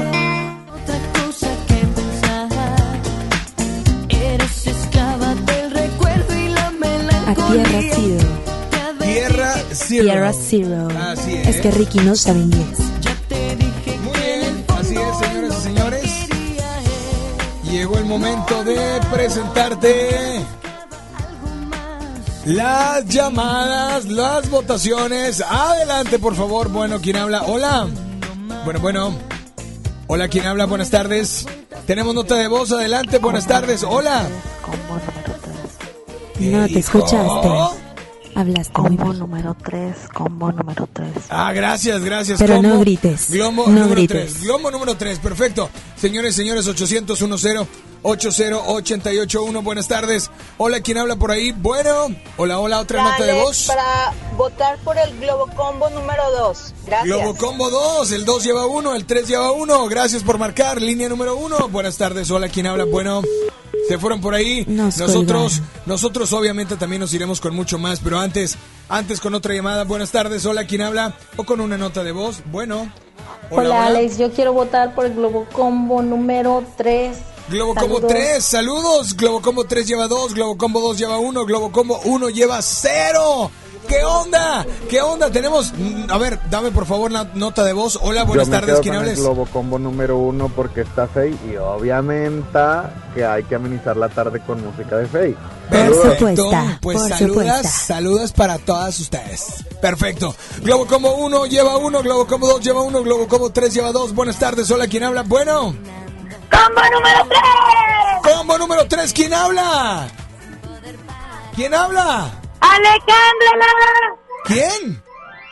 [0.73, 2.49] Otra cosa que pensar.
[4.09, 7.63] Eres esclava del recuerdo y la A melancolía.
[7.63, 8.27] Tierra Zero.
[8.99, 10.03] Tierra Zero.
[10.03, 10.87] Tierra Zero.
[10.99, 11.47] Así es.
[11.47, 12.79] Es que Ricky no sabe inglés.
[14.03, 16.11] Muy bien, así es, señoras y señores.
[17.71, 20.43] Llegó el momento de presentarte
[22.49, 25.41] las llamadas, las votaciones.
[25.41, 26.69] Adelante, por favor.
[26.69, 27.43] Bueno, ¿quién habla?
[27.43, 27.87] Hola.
[28.65, 29.13] Bueno, bueno.
[30.07, 30.65] Hola, ¿quién habla?
[30.65, 31.45] Buenas tardes.
[31.85, 32.71] Tenemos nota de voz.
[32.71, 33.83] Adelante, buenas tardes.
[33.83, 34.27] Hola.
[36.39, 37.49] No te escuchaste.
[38.35, 41.09] Hablaste Combo número 3, combo número 3.
[41.29, 42.39] Ah, gracias, gracias.
[42.39, 44.33] Pero no grites, Globo no número grites.
[44.33, 44.43] 3.
[44.43, 45.69] Globo número 3, perfecto.
[45.97, 47.67] Señores, señores, 800 10
[48.03, 49.61] 80881.
[49.61, 50.31] Buenas tardes.
[50.57, 51.51] Hola, ¿quién habla por ahí?
[51.51, 52.07] Bueno.
[52.37, 53.65] Hola, hola, otra nota de voz.
[53.67, 56.73] Para votar por el Globo Combo número 2.
[56.85, 57.03] Gracias.
[57.05, 59.87] Globo Combo 2, el 2 lleva 1, el 3 lleva 1.
[59.87, 60.81] Gracias por marcar.
[60.81, 61.69] Línea número 1.
[61.69, 62.31] Buenas tardes.
[62.31, 62.85] Hola, ¿quién habla?
[62.85, 63.21] Bueno,
[63.87, 64.65] se fueron por ahí.
[64.67, 65.83] Nos nosotros, colgaron.
[65.85, 69.83] nosotros obviamente también nos iremos con mucho más, pero antes, antes con otra llamada.
[69.83, 70.45] Buenas tardes.
[70.45, 71.15] Hola, ¿quién habla?
[71.37, 72.41] O con una nota de voz.
[72.45, 72.91] Bueno.
[73.51, 77.17] Hola, Alex, yo quiero votar por el Globo Combo número 3.
[77.49, 78.13] Globo Combo Saludos.
[78.13, 79.17] 3, saludos.
[79.17, 83.51] Globo Combo 3 lleva 2, Globo Combo 2 lleva 1, Globo Combo 1 lleva 0.
[83.87, 84.67] ¿Qué onda?
[84.87, 85.31] ¿Qué onda?
[85.31, 85.73] Tenemos.
[86.09, 87.97] A ver, dame por favor la nota de voz.
[87.99, 88.79] Hola, buenas Yo me tardes.
[88.81, 89.19] ¿Quién hables?
[89.19, 92.59] Globo Combo número uno porque está Fey y obviamente
[93.15, 95.35] que hay que amenizar la tarde con música de Fey.
[95.71, 96.51] Perfecto.
[96.81, 97.69] Pues por saludas, supuesto.
[97.87, 99.65] saludas para todas ustedes.
[99.81, 100.35] Perfecto.
[100.61, 104.13] Globo Combo 1 lleva 1, Globo Combo 2 lleva 1, Globo Combo 3 lleva 2.
[104.13, 104.69] Buenas tardes.
[104.69, 105.23] Hola, ¿quién habla?
[105.23, 105.73] Bueno.
[106.59, 107.41] Combo número 3.
[108.35, 110.09] Combo número 3, ¿quién habla?
[111.55, 112.31] ¿Quién habla?
[112.59, 113.67] Alejandra.
[114.43, 115.03] ¿Quién?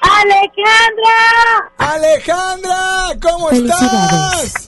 [0.01, 1.72] Alejandra.
[1.78, 4.66] Alejandra, ¿cómo estás?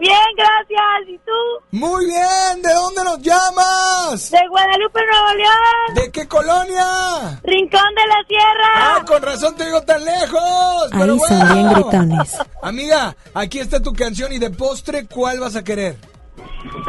[0.00, 1.08] Bien, gracias.
[1.08, 1.32] ¿Y tú?
[1.72, 4.30] Muy bien, ¿de dónde nos llamas?
[4.30, 5.94] De Guadalupe, Nuevo León.
[5.94, 7.38] ¿De qué colonia?
[7.44, 8.72] Rincón de la Sierra.
[8.76, 10.92] Ah, con razón te digo tan lejos.
[10.92, 11.70] Ahí pero son bien bueno.
[11.72, 12.38] gritones.
[12.62, 15.96] Amiga, aquí está tu canción y de postre, ¿cuál vas a querer?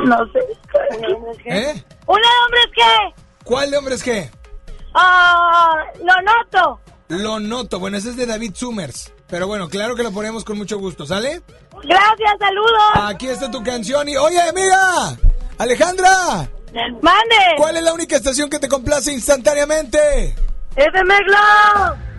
[0.05, 0.39] No sé.
[1.45, 1.83] ¿Eh?
[2.07, 3.21] ¿Una de hombres qué?
[3.43, 4.31] ¿Cuál de hombres qué?
[4.95, 6.79] Ah, lo noto.
[7.09, 7.79] Lo noto.
[7.79, 9.11] Bueno, ese es de David Summers.
[9.27, 11.41] Pero bueno, claro que lo ponemos con mucho gusto, ¿sale?
[11.83, 12.81] Gracias, saludos.
[12.93, 14.17] Aquí está tu canción y...
[14.17, 15.17] ¡Oye, amiga!
[15.57, 16.49] ¡Alejandra!
[17.01, 17.35] ¡Mande!
[17.57, 20.35] ¿Cuál es la única estación que te complace instantáneamente?
[20.75, 22.10] FM Globo.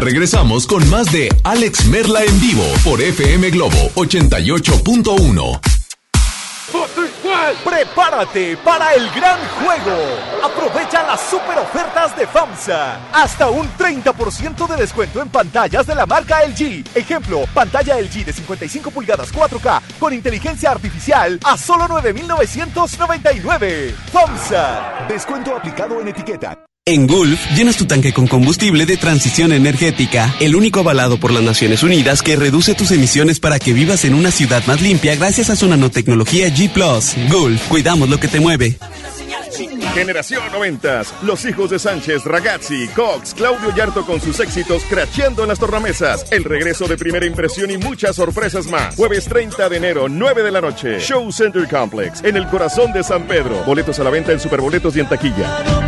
[0.00, 5.60] Regresamos con más de Alex Merla en vivo por FM Globo 88.1.
[7.64, 9.96] Prepárate para el gran juego.
[10.44, 13.00] Aprovecha las super ofertas de FAMSA.
[13.12, 16.84] Hasta un 30% de descuento en pantallas de la marca LG.
[16.94, 23.94] Ejemplo, pantalla LG de 55 pulgadas 4K con inteligencia artificial a solo 9,999.
[24.12, 25.06] FAMSA.
[25.08, 26.67] Descuento aplicado en etiqueta.
[26.90, 31.42] En Gulf, llenas tu tanque con combustible de transición energética, el único avalado por las
[31.42, 35.50] Naciones Unidas que reduce tus emisiones para que vivas en una ciudad más limpia gracias
[35.50, 36.72] a su nanotecnología G⁇
[37.30, 38.78] Gulf, cuidamos lo que te mueve.
[39.92, 45.48] Generación 90, los hijos de Sánchez, Ragazzi, Cox, Claudio Yarto con sus éxitos cracheando en
[45.48, 48.96] las tornamesas, el regreso de primera impresión y muchas sorpresas más.
[48.96, 53.02] Jueves 30 de enero, 9 de la noche, Show Center Complex, en el corazón de
[53.02, 53.62] San Pedro.
[53.64, 55.87] Boletos a la venta en Superboletos y en taquilla.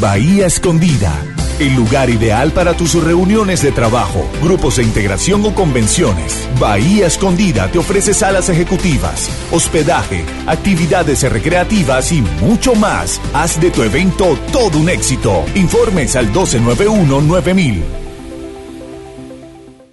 [0.00, 1.10] Bahía Escondida,
[1.58, 6.46] el lugar ideal para tus reuniones de trabajo, grupos de integración o convenciones.
[6.60, 13.22] Bahía Escondida te ofrece salas ejecutivas, hospedaje, actividades recreativas y mucho más.
[13.32, 15.46] Haz de tu evento todo un éxito.
[15.54, 18.05] Informes al 1291-9000.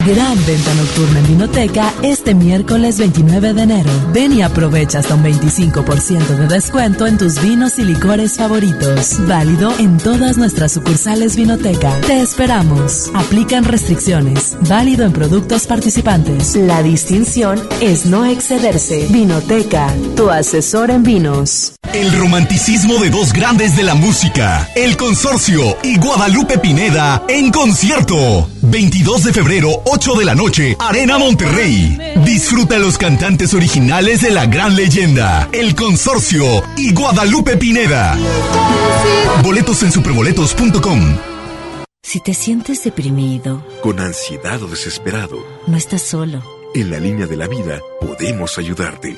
[0.05, 3.89] Gran venta nocturna en Vinoteca este miércoles 29 de enero.
[4.11, 9.15] Ven y aprovecha hasta un 25% de descuento en tus vinos y licores favoritos.
[9.27, 12.01] Válido en todas nuestras sucursales Vinoteca.
[12.01, 13.11] Te esperamos.
[13.13, 14.57] Aplican restricciones.
[14.67, 16.57] Válido en productos participantes.
[16.57, 19.07] La distinción es no excederse.
[19.09, 19.87] Vinoteca,
[20.17, 21.75] tu asesor en vinos.
[21.93, 28.49] El romanticismo de dos grandes de la música, El Consorcio y Guadalupe Pineda en concierto.
[28.73, 31.97] 22 de febrero, 8 de la noche, Arena Monterrey.
[32.23, 36.45] Disfruta los cantantes originales de la gran leyenda, El Consorcio
[36.77, 38.17] y Guadalupe Pineda.
[39.43, 41.17] Boletos en superboletos.com.
[42.01, 46.41] Si te sientes deprimido, Con ansiedad o desesperado, no estás solo.
[46.73, 49.17] en la línea de la vida podemos ayudarte.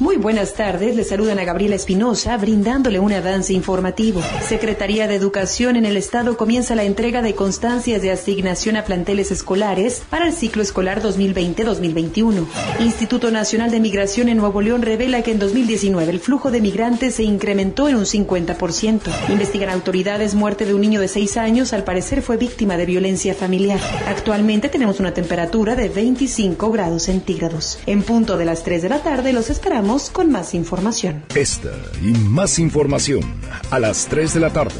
[0.00, 4.22] Muy buenas tardes, le saludan a Gabriela Espinosa brindándole un avance informativo.
[4.46, 9.32] Secretaría de Educación en el Estado comienza la entrega de constancias de asignación a planteles
[9.32, 12.46] escolares para el ciclo escolar 2020-2021.
[12.78, 17.16] Instituto Nacional de Migración en Nuevo León revela que en 2019 el flujo de migrantes
[17.16, 19.00] se incrementó en un 50%.
[19.30, 23.34] Investigan autoridades muerte de un niño de 6 años, al parecer fue víctima de violencia
[23.34, 23.80] familiar.
[24.06, 27.80] Actualmente tenemos una temperatura de 25 grados centígrados.
[27.86, 31.24] En punto de las 3 de la tarde los esperamos regresamos con más información.
[31.34, 31.72] Esta
[32.02, 33.22] y más información
[33.70, 34.74] a las 3 de la tarde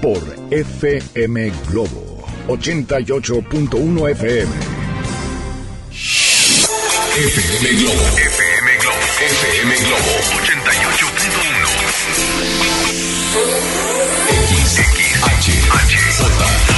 [0.00, 0.18] por
[0.50, 4.52] FM Globo 88.1 FM.
[7.18, 11.68] FM Globo, FM Globo, FM Globo 88.1.
[15.84, 16.77] X,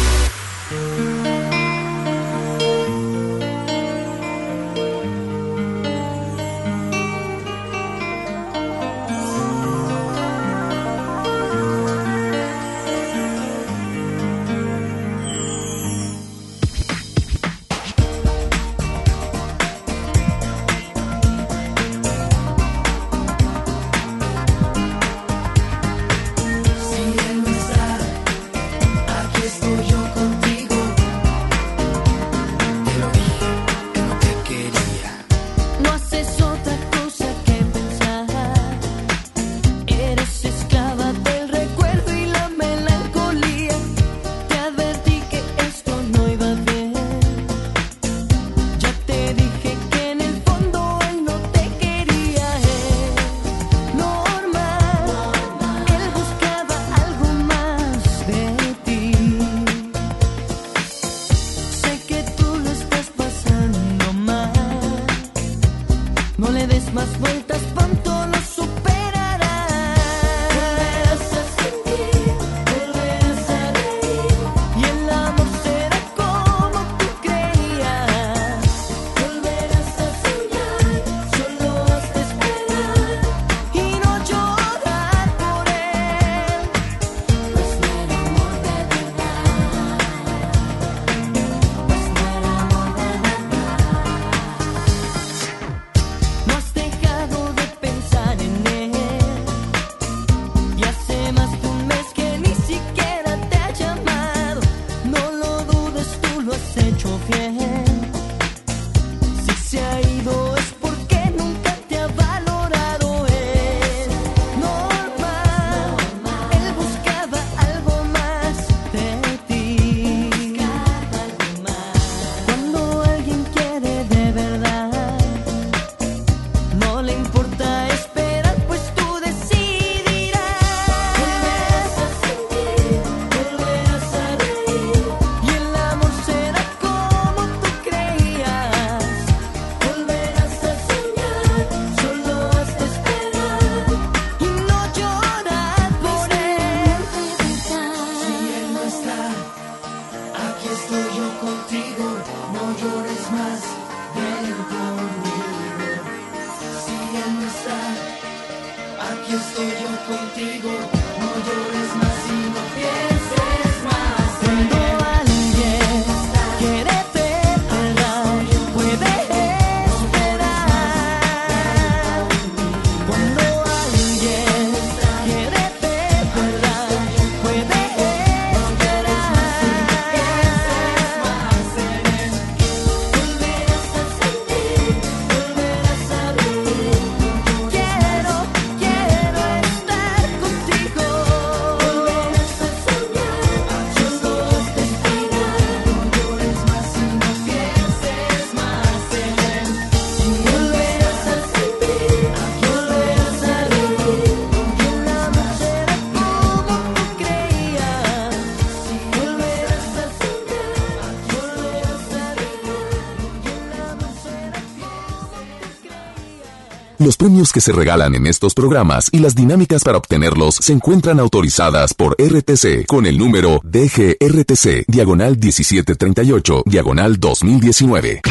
[217.41, 221.93] premios que se regalan en estos programas y las dinámicas para obtenerlos se encuentran autorizadas
[221.93, 228.21] por RTC con el número DGRTC, diagonal 1738, diagonal 2019.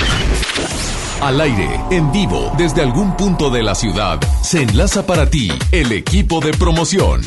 [1.23, 5.91] Al aire, en vivo, desde algún punto de la ciudad, se enlaza para ti el
[5.93, 7.23] equipo de promoción.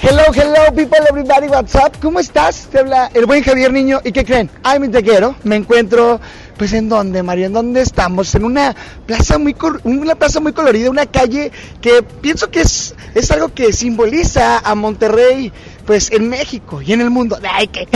[0.00, 1.92] Hello, hello, people, everybody, what's up?
[2.00, 2.68] ¿Cómo estás?
[2.70, 4.00] Te habla el buen Javier Niño.
[4.04, 4.48] ¿Y qué creen?
[4.64, 5.34] I'm in the ghetto.
[5.42, 6.20] Me encuentro
[6.58, 8.34] pues en dónde, Mario, en dónde estamos?
[8.34, 8.74] En una
[9.06, 9.54] plaza muy
[9.84, 14.74] una plaza muy colorida, una calle que pienso que es, es algo que simboliza a
[14.74, 15.52] Monterrey
[15.88, 17.38] pues en México y en el mundo.
[17.50, 17.88] Ay, que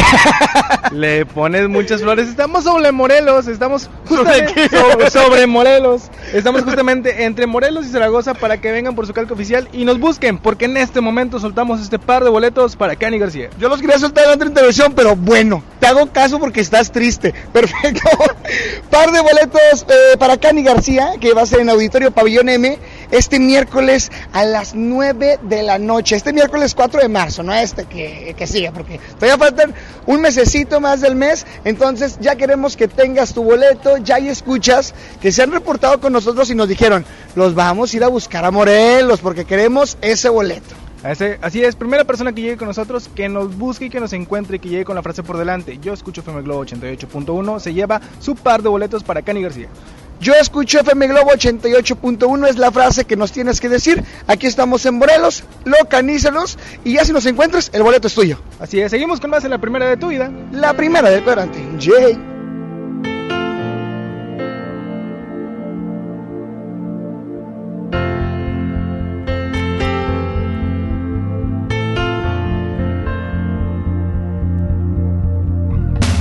[0.93, 2.27] Le pones muchas flores.
[2.27, 6.05] Estamos sobre Morelos, estamos justamente sobre, sobre Morelos.
[6.33, 10.01] Estamos justamente entre Morelos y Zaragoza para que vengan por su calca oficial y nos
[10.01, 13.51] busquen, porque en este momento soltamos este par de boletos para Cani García.
[13.59, 17.35] Yo los quería soltar en otra intervención, pero bueno, te hago caso porque estás triste.
[17.53, 18.09] Perfecto.
[18.89, 22.79] Par de boletos eh, para Cani García, que va a ser en Auditorio Pabellón M
[23.13, 26.17] este miércoles a las 9 de la noche.
[26.17, 29.75] Este miércoles 4 de marzo, no este que, que sigue, porque todavía faltan
[30.07, 31.47] un mesecito más del mes.
[31.65, 36.13] Entonces ya queremos que tengas tu boleto, ya hay escuchas que se han reportado con
[36.13, 37.05] nosotros y nos dijeron,
[37.37, 40.75] los vamos a ir a buscar a Morelos porque queremos ese boleto.
[41.05, 44.57] Así es, primera persona que llegue con nosotros, que nos busque y que nos encuentre
[44.57, 45.79] y que llegue con la frase por delante.
[45.79, 49.69] Yo escucho FM Globo 88.1, se lleva su par de boletos para Cani García.
[50.23, 54.05] Yo escucho FM Globo 88.1, es la frase que nos tienes que decir.
[54.29, 58.41] Aquí estamos en Morelos, locanízalos y ya si nos encuentras, el boleto es tuyo.
[58.61, 60.31] Así es, seguimos con más en la primera de tu vida.
[60.53, 61.59] La primera del cuadrante.
[61.81, 62.17] Jay.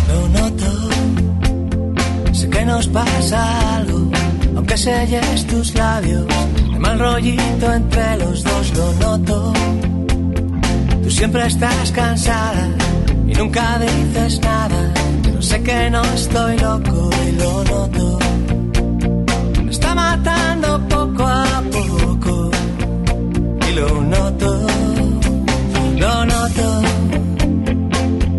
[0.07, 3.60] Lo noto, sé que nos pasa
[4.71, 6.25] aunque selles tus labios,
[6.71, 9.53] hay mal rollito entre los dos, lo noto.
[11.03, 12.69] Tú siempre estás cansada
[13.27, 14.93] y nunca dices nada,
[15.23, 18.19] pero sé que no estoy loco y lo noto.
[19.61, 22.51] Me está matando poco a poco
[23.69, 24.67] y lo noto,
[25.97, 26.81] lo noto.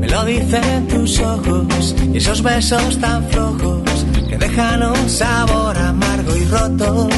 [0.00, 4.01] Me lo dicen tus ojos y esos besos tan flojos que
[4.42, 7.08] dejan un sabor amargo y roto.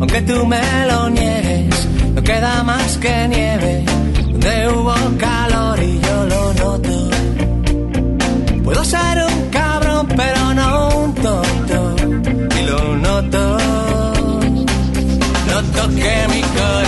[0.00, 0.60] Aunque tú me
[0.90, 3.84] lo niegues, no queda más que nieve
[4.32, 6.96] donde hubo calor y yo lo noto.
[8.64, 10.70] Puedo ser un cabrón, pero no
[11.02, 11.78] un tonto
[12.58, 13.40] y lo noto.
[15.50, 16.87] Noto que mi corazón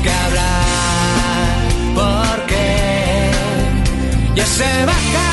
[0.00, 3.30] que hablar porque
[4.34, 5.31] ya se va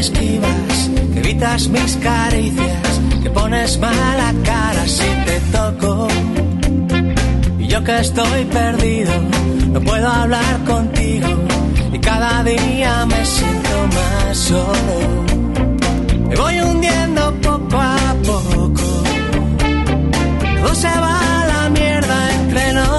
[0.00, 6.08] esquivas, que evitas mis caricias, que pones mala cara si te toco.
[7.58, 9.12] Y yo que estoy perdido,
[9.72, 11.28] no puedo hablar contigo,
[11.92, 14.96] y cada día me siento más solo.
[16.28, 18.88] Me voy hundiendo poco a poco,
[20.62, 22.89] todo se va a la mierda entre nosotros.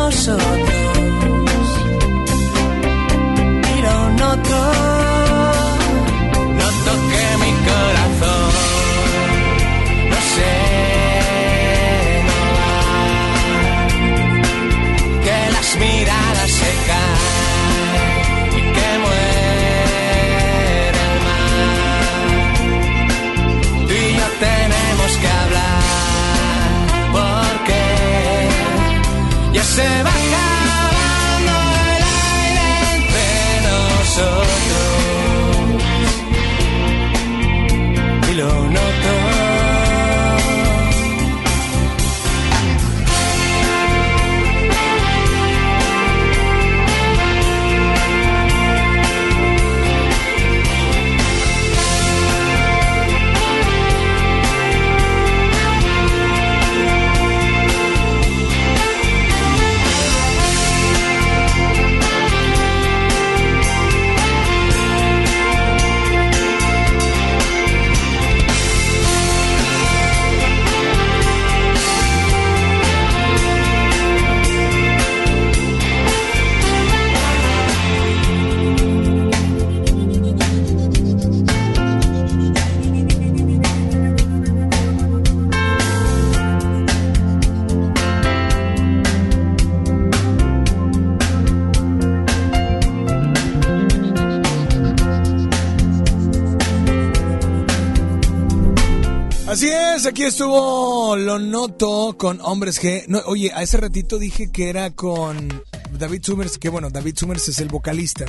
[100.01, 103.05] Así es, aquí estuvo Lo Noto con Hombres G.
[103.27, 107.59] Oye, a ese ratito dije que era con David Summers, que bueno, David Summers es
[107.59, 108.25] el vocalista.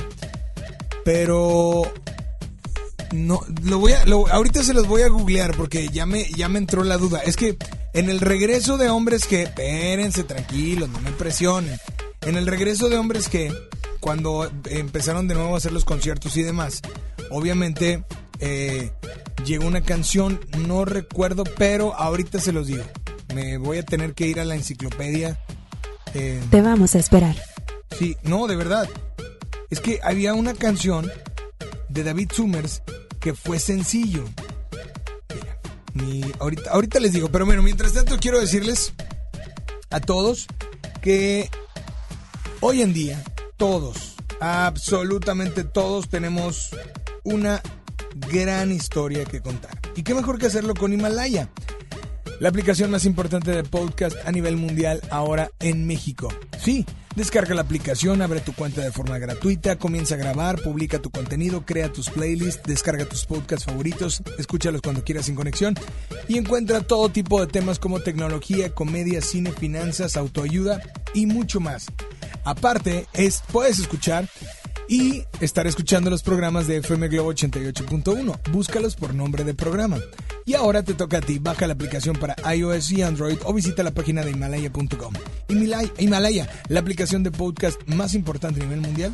[1.03, 1.91] Pero
[3.11, 6.59] no lo voy a ahorita se los voy a googlear porque ya me ya me
[6.59, 7.21] entró la duda.
[7.25, 7.57] Es que
[7.93, 11.79] en el regreso de Hombres G, espérense tranquilos, no me presionen.
[12.21, 13.51] En el regreso de Hombres G,
[13.99, 16.83] cuando empezaron de nuevo a hacer los conciertos y demás,
[17.31, 18.03] obviamente
[18.39, 18.91] eh,
[19.45, 22.83] llegó una canción, no recuerdo, pero ahorita se los digo.
[23.33, 25.39] Me voy a tener que ir a la enciclopedia.
[26.13, 27.35] eh, Te vamos a esperar.
[27.97, 28.87] Sí, no, de verdad.
[29.69, 31.11] Es que había una canción
[31.89, 32.81] de David Summers
[33.19, 34.23] que fue sencillo.
[35.93, 38.93] Mira, ahorita, ahorita les digo, pero bueno, mientras tanto quiero decirles
[39.89, 40.47] a todos
[41.01, 41.49] que
[42.61, 43.23] hoy en día
[43.57, 46.69] todos, absolutamente todos tenemos
[47.23, 47.61] una
[48.33, 49.79] gran historia que contar.
[49.95, 51.49] Y qué mejor que hacerlo con Himalaya.
[52.39, 56.29] La aplicación más importante de podcast a nivel mundial ahora en México.
[56.59, 56.83] Sí,
[57.15, 61.63] descarga la aplicación, abre tu cuenta de forma gratuita, comienza a grabar, publica tu contenido,
[61.63, 65.75] crea tus playlists, descarga tus podcasts favoritos, escúchalos cuando quieras sin conexión
[66.27, 70.81] y encuentra todo tipo de temas como tecnología, comedia, cine, finanzas, autoayuda
[71.13, 71.85] y mucho más.
[72.45, 74.27] Aparte, es, puedes escuchar
[74.89, 78.51] y estar escuchando los programas de FM Globo 88.1.
[78.51, 79.97] Búscalos por nombre de programa.
[80.45, 81.39] Y ahora te toca a ti.
[81.39, 85.13] Baja la aplicación para iOS y Android o visita la página de Himalaya.com.
[85.97, 89.13] Himalaya, la aplicación de podcast más importante a nivel mundial.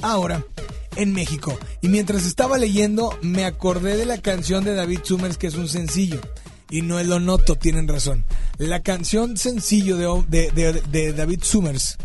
[0.00, 0.44] Ahora,
[0.96, 1.58] en México.
[1.80, 5.68] Y mientras estaba leyendo, me acordé de la canción de David Summers, que es un
[5.68, 6.20] sencillo.
[6.70, 8.24] Y no lo noto, tienen razón.
[8.56, 10.50] La canción sencillo de-
[10.90, 11.98] de David Summers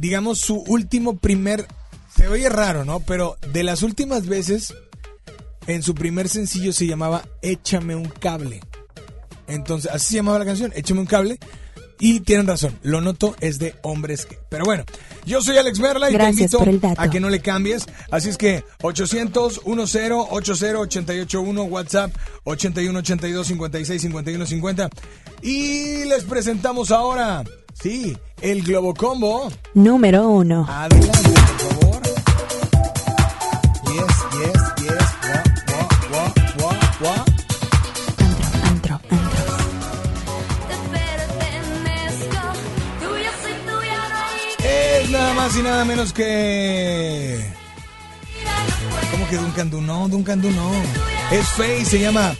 [0.00, 1.66] digamos, su último primer.
[2.18, 2.98] Se oye raro, ¿no?
[2.98, 4.74] Pero de las últimas veces,
[5.68, 8.60] en su primer sencillo se llamaba Échame un cable.
[9.46, 11.38] Entonces, así se llamaba la canción, Échame un cable.
[12.00, 14.36] Y tienen razón, lo noto es de hombres que.
[14.48, 14.82] Pero bueno,
[15.26, 17.86] yo soy Alex Merla y Gracias te invito a que no le cambies.
[18.10, 22.12] Así es que 800 10 80 881 WhatsApp
[22.42, 24.90] 81 82 56 51 50.
[25.42, 27.44] Y les presentamos ahora,
[27.80, 29.52] sí, el Globo Combo.
[29.74, 30.66] Número uno.
[30.68, 31.87] Adelante, por favor.
[45.48, 47.40] Más y nada menos que.
[49.10, 49.80] ¿Cómo que Duncan Du?
[49.80, 50.70] No, Duncan Du no.
[51.30, 52.34] Es Faye, se llama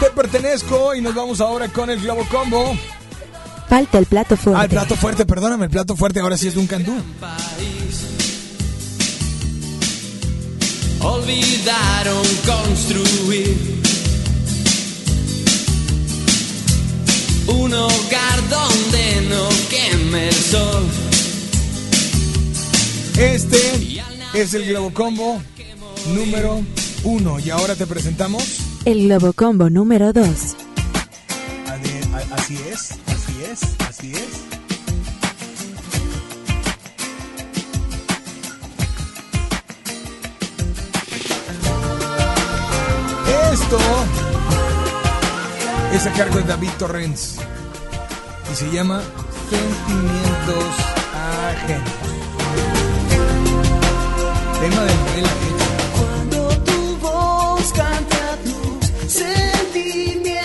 [0.00, 2.76] Te pertenezco y nos vamos ahora con el Globo Combo.
[3.68, 4.60] Falta el plato fuerte.
[4.60, 6.94] Ah, el plato fuerte, perdóname, el plato fuerte ahora sí es Duncan Du.
[11.00, 13.82] olvidaron construir
[17.46, 21.13] un hogar donde no queme el sol.
[23.18, 24.02] Este
[24.34, 25.40] es el Globo Combo
[26.14, 26.60] número
[27.04, 27.38] uno.
[27.38, 28.42] Y ahora te presentamos.
[28.84, 30.56] El Globo Combo número dos.
[31.66, 34.44] Ade- a- Así es, así es, así es.
[43.52, 43.78] Esto
[45.92, 47.36] es a cargo de David Torrens
[48.52, 49.00] y se llama
[49.50, 50.74] Sentimientos
[51.14, 52.13] Ajenos.
[54.64, 55.68] Tema de novela, de hecho.
[55.98, 60.40] Cuando tu voz canta tus sentimientos.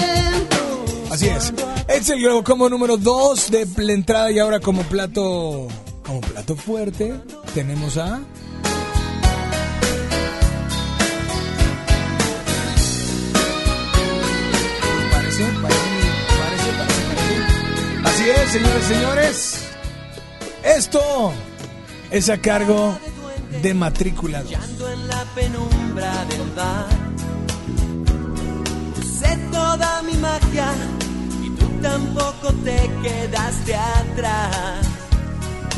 [1.10, 1.54] Así es.
[1.88, 5.70] Es el Globo como número 2 de la entrada y ahora como plato
[6.06, 7.14] como plato fuerte
[7.54, 8.20] tenemos a
[15.14, 15.80] parece, parece.
[18.04, 19.60] Así es, señores, señores.
[20.66, 21.32] Esto
[22.12, 23.00] es a cargo
[23.62, 24.54] de matrícula 2.
[24.54, 26.88] en la penumbra del bar.
[28.98, 30.72] Usé toda mi magia
[31.44, 34.78] y tú tampoco te quedaste atrás.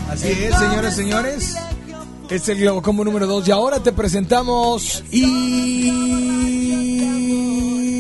[0.10, 1.56] Así es, señores, señores.
[2.30, 6.22] Es el Globo Combo número 2 y ahora te presentamos y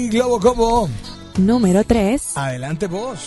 [0.09, 0.89] Globo Combo.
[1.37, 2.35] Número tres.
[2.35, 3.19] Adelante vos.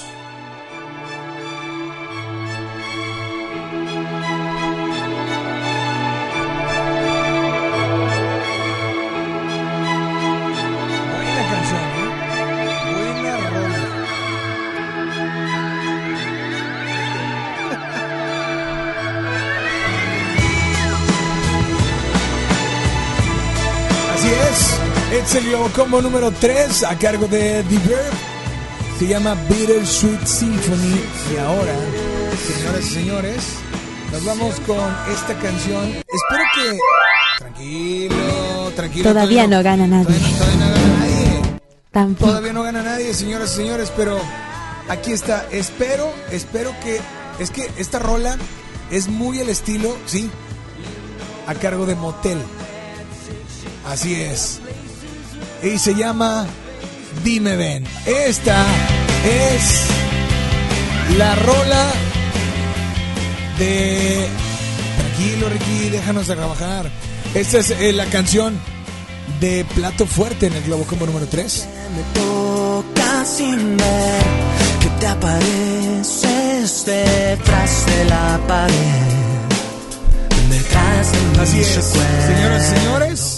[25.32, 28.12] Globo Combo número 3 a cargo de The Verb.
[28.98, 31.00] Se llama Bittersweet Symphony.
[31.32, 31.74] Y ahora,
[32.46, 33.44] señoras y señores,
[34.12, 34.78] nos vamos con
[35.12, 35.86] esta canción.
[35.90, 36.78] Espero que.
[37.38, 39.10] Tranquilo, tranquilo.
[39.10, 40.14] Todavía no gana nadie.
[41.90, 42.30] Tampoco.
[42.30, 44.20] Todavía no gana nadie, señoras y señores, pero
[44.88, 45.46] aquí está.
[45.50, 47.00] Espero, espero que.
[47.40, 48.36] Es que esta rola
[48.92, 50.30] es muy el estilo, ¿sí?
[51.48, 52.38] A cargo de Motel.
[53.86, 54.60] Así es.
[55.64, 56.46] Y se llama
[57.24, 57.86] Dime Ven.
[58.04, 58.66] Esta
[59.24, 59.86] es
[61.16, 61.90] la rola
[63.58, 64.28] de.
[64.98, 66.90] Tranquilo, Ricky, déjanos de trabajar.
[67.34, 68.60] Esta es eh, la canción
[69.40, 71.68] de Plato Fuerte en el Globo Combo número 3.
[71.96, 74.22] Me toca sin ver
[74.80, 78.74] que te apareces detrás de la pared.
[80.50, 81.68] Detrás de Así es,
[82.26, 83.33] señoras y señores.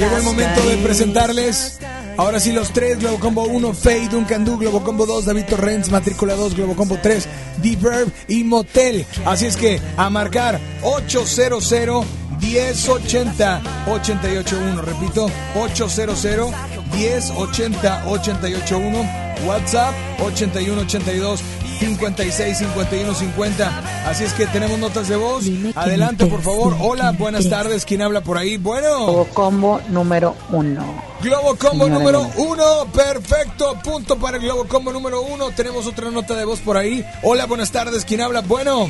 [0.00, 1.78] Llegó el momento de presentarles.
[2.16, 5.90] Ahora sí, los tres: Globo Combo 1, Fade, Duncan Du, Globo Combo 2, David Torrens,
[5.90, 7.28] Matrícula 2, Globo Combo 3,
[7.58, 9.04] D-Verb y Motel.
[9.26, 12.06] Así es que a marcar 800
[12.40, 14.80] 1080 881.
[14.80, 16.50] Repito, 800
[16.94, 19.30] 1080 881.
[19.46, 21.40] WhatsApp 8182
[21.80, 24.08] 56 51 50.
[24.08, 25.44] Así es que tenemos notas de voz.
[25.74, 26.76] Adelante, por favor.
[26.78, 27.86] Hola, buenas tardes.
[27.86, 28.58] ¿Quién habla por ahí?
[28.58, 29.06] Bueno.
[29.06, 31.02] Globo Combo número uno.
[31.22, 35.50] Globo Combo Señora número uno, perfecto, punto para el Globo Combo número uno.
[35.50, 37.04] Tenemos otra nota de voz por ahí.
[37.22, 38.42] Hola, buenas tardes, ¿quién habla?
[38.42, 38.86] Bueno,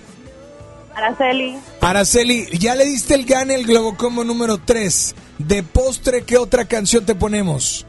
[0.94, 1.58] Araceli.
[1.80, 5.14] Araceli, ya le diste el gane el Globo Combo número 3.
[5.38, 7.86] De postre, ¿qué otra canción te ponemos?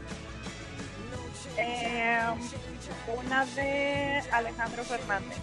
[1.56, 2.18] Eh,
[3.16, 5.38] una de Alejandro Fernández.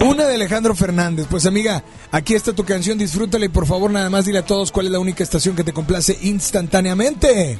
[0.00, 1.26] Una de Alejandro Fernández.
[1.30, 4.70] Pues amiga, aquí está tu canción, disfrútala y por favor nada más dile a todos
[4.70, 7.58] cuál es la única estación que te complace instantáneamente.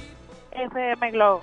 [0.53, 1.43] FM Globo.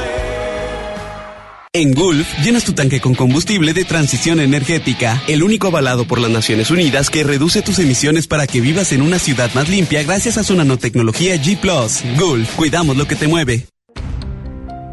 [1.73, 6.29] En Gulf, llenas tu tanque con combustible de transición energética, el único avalado por las
[6.29, 10.37] Naciones Unidas que reduce tus emisiones para que vivas en una ciudad más limpia gracias
[10.37, 11.57] a su nanotecnología G⁇
[12.19, 13.67] Gulf, cuidamos lo que te mueve.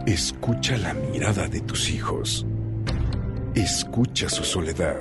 [0.06, 2.46] Escucha la mirada de tus hijos.
[3.56, 5.00] Escucha su soledad.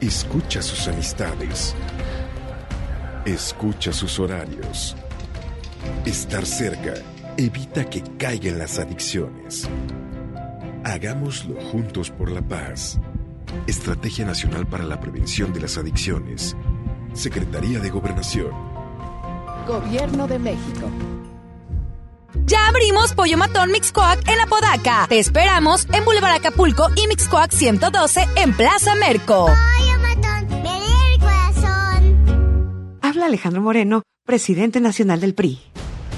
[0.00, 1.76] Escucha sus amistades.
[3.24, 4.96] Escucha sus horarios.
[6.04, 6.94] Estar cerca
[7.36, 9.68] evita que caigan las adicciones.
[10.92, 13.00] Hagámoslo juntos por la paz.
[13.66, 16.54] Estrategia Nacional para la Prevención de las Adicciones.
[17.14, 18.50] Secretaría de Gobernación.
[19.66, 20.90] Gobierno de México.
[22.44, 25.06] Ya abrimos Pollo Matón Mixcoac en Apodaca.
[25.08, 29.48] Te esperamos en Boulevard Acapulco y Mixcoac 112 en Plaza Merco.
[33.00, 35.58] Habla Alejandro Moreno, presidente nacional del PRI.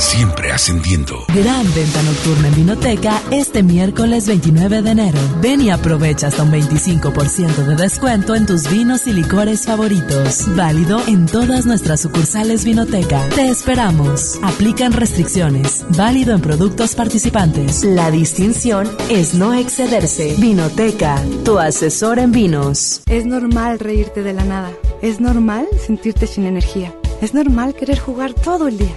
[0.00, 1.24] siempre ascendiendo.
[1.28, 5.18] Gran venta nocturna en Vinoteca este miércoles 29 de enero.
[5.42, 10.44] Ven y aprovecha hasta un 25% de descuento en tus vinos y licores favoritos.
[10.56, 13.28] Válido en todas nuestras sucursales Vinoteca.
[13.34, 14.38] Te esperamos.
[14.42, 15.84] Aplican restricciones.
[15.96, 17.84] Válido en productos participantes.
[17.84, 20.34] La distinción es no excederse.
[20.38, 23.02] Vinoteca, tu asesor en vinos.
[23.06, 24.72] Es normal reírte de la nada.
[25.02, 26.94] Es normal sentirte sin energía.
[27.20, 28.96] Es normal querer jugar todo el día.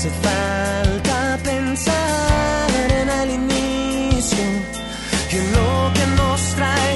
[0.00, 2.70] hace falta pensar
[3.00, 4.44] en el inicio
[5.30, 6.89] y en lo que nos trae.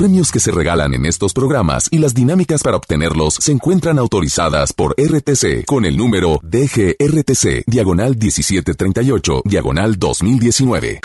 [0.00, 4.72] Premios que se regalan en estos programas y las dinámicas para obtenerlos se encuentran autorizadas
[4.72, 11.00] por RTC con el número DGRTC, diagonal 1738, diagonal 2019.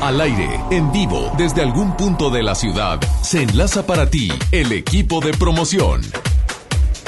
[0.00, 4.72] Al aire, en vivo, desde algún punto de la ciudad, se enlaza para ti el
[4.72, 6.00] equipo de promoción.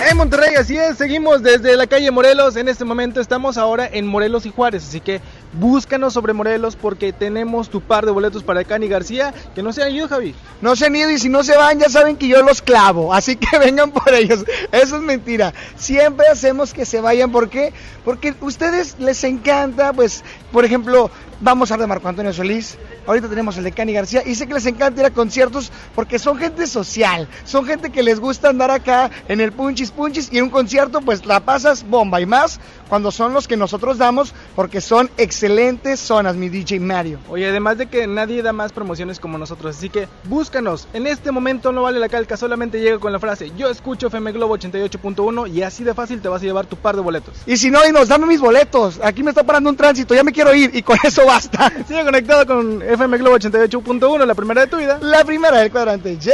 [0.08, 2.56] En Monterrey, así es, seguimos desde la calle Morelos.
[2.56, 5.20] En este momento estamos ahora en Morelos y Juárez, así que
[5.52, 9.34] búscanos sobre Morelos porque tenemos tu par de boletos para Cani García.
[9.54, 10.34] Que no se han ido, Javi.
[10.60, 13.12] No se han ido y si no se van ya saben que yo los clavo,
[13.12, 14.44] así que vengan por ellos.
[14.70, 15.52] Eso es mentira.
[15.76, 17.72] Siempre hacemos que se vayan, ¿por qué?
[18.04, 21.10] Porque a ustedes les encanta, pues, por ejemplo,
[21.40, 24.46] vamos a hablar de Marco Antonio Solís, ahorita tenemos el de Cani García y sé
[24.46, 28.50] que les encanta ir a conciertos porque son gente social, son gente que les gusta
[28.50, 32.26] andar acá en el punchis punchis y en un concierto pues la pasas bomba y
[32.26, 37.18] más cuando son los que nosotros damos porque son excelentes zonas, mi DJ Mario.
[37.28, 40.86] Oye, además de que nadie da más promociones como nosotros, así que búscanos.
[40.92, 44.32] En este momento no vale la calca, solamente llega con la frase yo escucho FM
[44.32, 47.34] Globo 88.1 y así de fácil te vas a llevar tu par de boletos.
[47.46, 49.00] Y si no, dinos, dame mis boletos.
[49.02, 51.72] Aquí me está parando un tránsito, ya me quiero ir y con eso basta.
[51.88, 54.98] Sigue conectado con FM Globo 88.1, la primera de tu vida.
[55.00, 56.16] La primera del cuadrante.
[56.16, 56.32] J.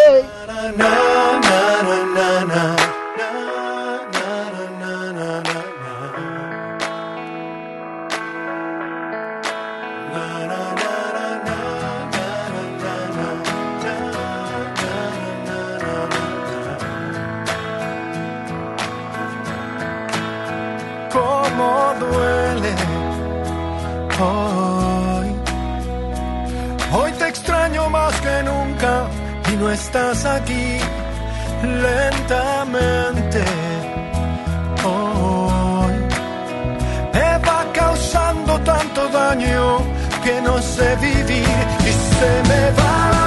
[24.20, 25.26] hoy.
[26.92, 29.08] Hoy te extraño más que nunca
[29.52, 30.78] y no estás aquí
[31.62, 33.44] lentamente.
[34.84, 35.94] Hoy
[37.12, 39.78] me va causando tanto daño
[40.24, 43.17] que no sé vivir y se me va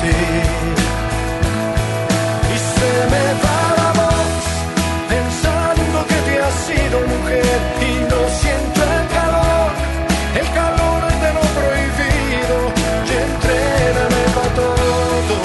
[0.00, 0.06] Y
[2.74, 4.32] se me va la voz
[5.08, 9.70] pensando que te has sido mujer y no siento el calor,
[10.40, 12.56] el calor de lo prohibido
[13.06, 15.36] y entréname para todo.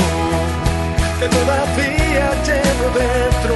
[1.19, 3.53] Que todavía llevo dentro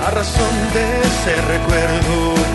[0.00, 2.53] la razón de ese recuerdo.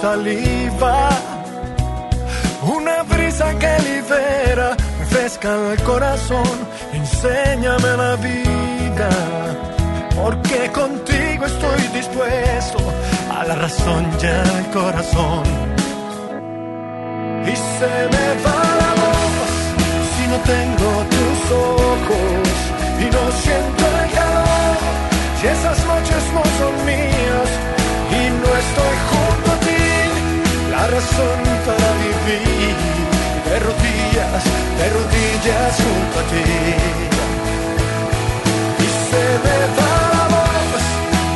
[0.00, 1.10] Saliva,
[2.62, 6.56] una brisa que libera, refresca el corazón,
[6.92, 9.10] enséñame la vida,
[10.16, 12.78] porque contigo estoy dispuesto
[13.36, 15.44] a la razón y al corazón.
[17.52, 19.50] Y se me va la voz
[20.12, 21.40] si no tengo tus
[21.76, 22.48] ojos
[23.02, 24.78] y no siento el calor.
[25.40, 27.50] Si esas noches no son mías
[28.18, 29.49] y no estoy junto
[30.80, 32.74] la razón para vivir
[33.48, 34.42] de rodillas,
[34.78, 36.46] de rodillas junto a ti.
[38.84, 40.84] Y se me va la voz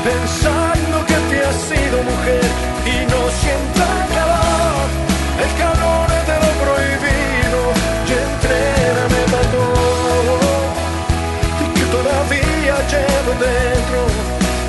[0.09, 2.47] pensando que te has sido mujer
[2.93, 4.87] y no siento el calor,
[5.45, 7.61] el calor de lo prohibido
[8.09, 10.37] y entréname para todo
[11.63, 14.01] y que todavía llevo dentro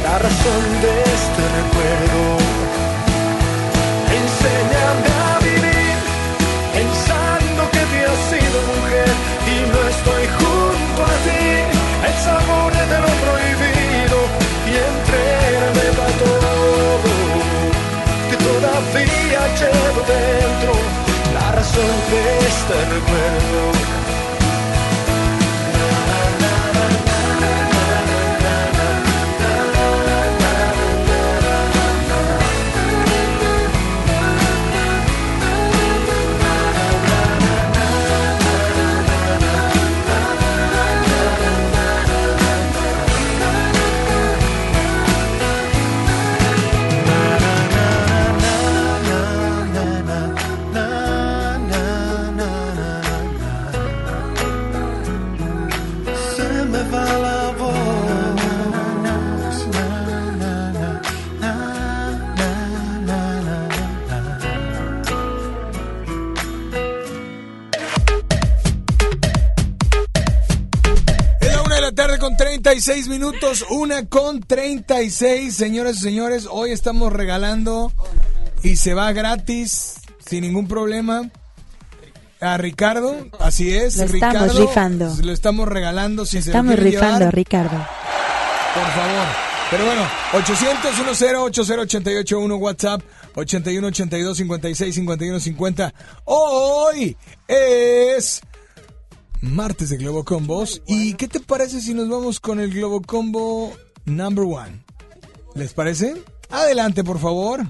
[0.05, 2.74] la razón de este recuerdo.
[19.85, 20.73] llevo dentro,
[21.33, 24.04] la razón que este recuerdo.
[72.75, 76.45] 36 minutos, una con 36, señoras y señores.
[76.51, 77.93] Hoy estamos regalando
[78.63, 79.93] y se va gratis,
[80.27, 81.21] sin ningún problema.
[82.41, 84.59] A Ricardo, así es, Lo estamos Ricardo.
[84.67, 85.15] rifando.
[85.23, 87.77] Lo estamos regalando si se lo Estamos quieren rifando, llevar, Ricardo.
[88.73, 89.25] por favor.
[89.71, 90.01] Pero bueno,
[90.33, 93.01] 800-10-80-881 WhatsApp,
[93.35, 95.93] 81-82-56-51-50.
[96.25, 97.15] Hoy
[97.47, 98.41] es
[99.45, 100.81] martes de Globo Combos.
[100.87, 103.73] ¿Y qué te parece si nos vamos con el Globo Combo
[104.05, 104.83] number one?
[105.53, 106.15] ¿Les parece?
[106.49, 107.61] Adelante, por favor.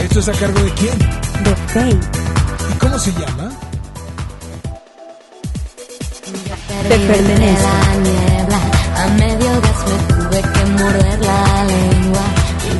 [0.00, 0.98] ¿Esto es a cargo de quién?
[0.98, 2.00] De Faye.
[2.74, 3.50] ¿Y cómo se llama?
[6.88, 7.62] Te pertenece.
[7.62, 8.60] la niebla,
[8.96, 11.95] a medio gas me tuve que morder la lengua.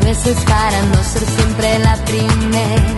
[0.06, 2.96] Veces para no ser siempre la primera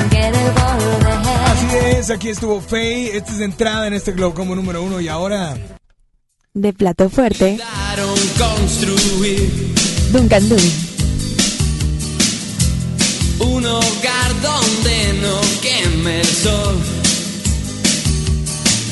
[0.00, 1.38] en querer volver.
[1.46, 3.16] Así es, aquí estuvo Faye.
[3.16, 5.00] Esta es de entrada en este Globo Combo número uno.
[5.00, 5.56] Y ahora,
[6.52, 7.56] De plato fuerte,
[8.36, 9.48] construir
[10.10, 10.58] Duncan Dun.
[13.38, 16.76] un hogar donde no queme el sol.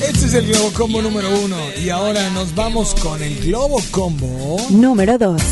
[0.08, 1.56] este es el Globo Combo número uno.
[1.84, 4.56] Y ahora nos vamos con el Globo Combo.
[4.70, 5.42] Número 2.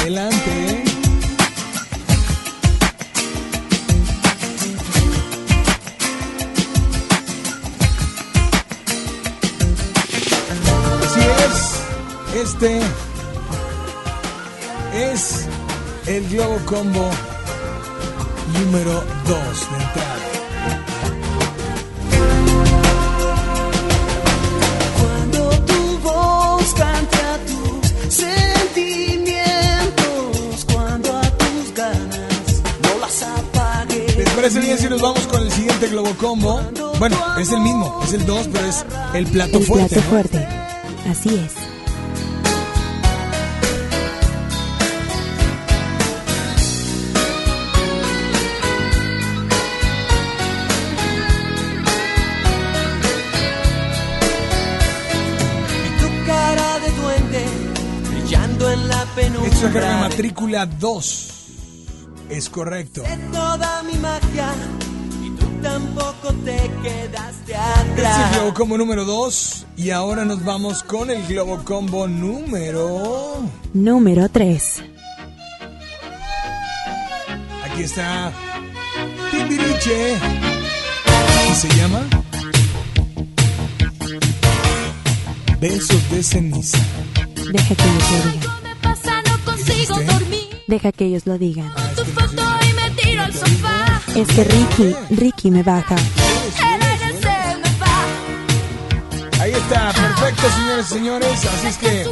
[0.00, 0.83] Adelante.
[12.44, 12.80] Este
[14.94, 15.46] es
[16.06, 17.10] el Globo Combo
[18.60, 20.18] número 2 de entrada.
[25.00, 34.16] Cuando tu voz cante a tus sentimientos, cuando a tus ganas no las apagues.
[34.16, 36.60] ¿Les parece bien si nos vamos con el siguiente Globo Combo?
[36.98, 38.84] Bueno, es el mismo, es el 2, pero es
[39.14, 39.88] el plato El fuerte.
[39.96, 40.10] plato ¿no?
[40.10, 40.46] fuerte.
[41.10, 41.52] Así es.
[59.72, 61.28] De matrícula 2.
[62.28, 63.02] Es correcto.
[63.02, 64.52] de toda mi magia
[65.22, 68.32] y tú tampoco te quedaste Este es el atrás.
[68.34, 69.66] Globo Combo número 2.
[69.76, 73.42] Y ahora nos vamos con el Globo Combo número.
[73.72, 74.82] Número 3.
[77.64, 78.32] Aquí está.
[79.30, 80.16] Timbiriche.
[81.50, 82.00] ¿Y se llama?
[85.58, 86.78] Besos de ceniza.
[87.50, 88.53] Deja que ellos lo digan.
[89.66, 90.62] Consigo dormir.
[90.66, 91.72] Deja que ellos lo digan.
[91.96, 94.00] Tu foto y me tiro al sofá.
[94.14, 95.96] Es que Ricky, Ricky me baja.
[99.40, 101.44] Ahí está, perfecto, señores y señores.
[101.46, 102.06] Así es que.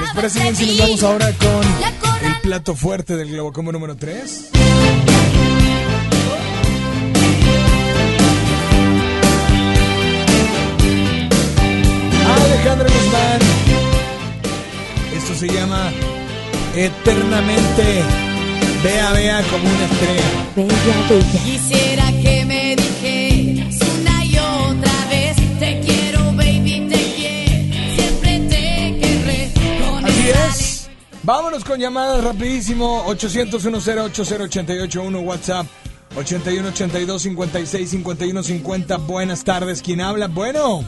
[0.00, 3.96] ¿Les parece bien si nos vamos ahora con el plato fuerte del Globo Combo número
[3.96, 4.50] 3?
[12.26, 13.40] Alejandro Guzmán.
[15.16, 15.90] Esto se llama
[16.78, 18.04] Eternamente.
[18.84, 20.22] Vea, vea como una estrella.
[20.54, 21.44] Bella, bella.
[21.44, 29.00] Quisiera que me dijeras una y otra vez Te quiero, baby, te quiero Siempre te
[29.00, 30.90] querré con Así es.
[31.24, 33.02] Vámonos con llamadas rapidísimo.
[33.06, 35.66] 800 881 WhatsApp.
[36.16, 38.96] 81 82 56 51 50.
[38.98, 39.82] Buenas tardes.
[39.82, 40.28] ¿Quién habla?
[40.28, 40.84] Bueno.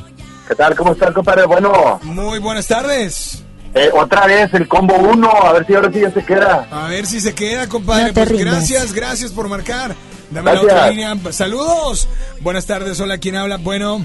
[0.47, 0.77] ¿Qué tal?
[0.77, 1.47] ¿Cómo estás, compadre?
[1.47, 3.43] Bueno, Muy buenas tardes.
[3.75, 6.67] Eh, otra vez el combo 1, a ver si ahora sí ya se queda.
[6.71, 8.09] A ver si se queda, compadre.
[8.09, 8.47] No pues rindas.
[8.55, 9.95] gracias, gracias por marcar.
[10.31, 10.73] Dame la Gracias.
[10.73, 11.17] otra línea.
[11.33, 12.09] Saludos.
[12.41, 13.01] Buenas tardes.
[13.01, 13.57] Hola, ¿quién habla?
[13.57, 14.05] Bueno.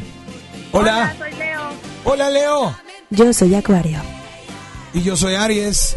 [0.72, 1.14] Hola.
[1.18, 1.62] soy Leo.
[2.04, 2.76] Hola, Leo.
[3.12, 4.00] Yo soy Acuario.
[4.94, 5.96] Y yo soy Aries.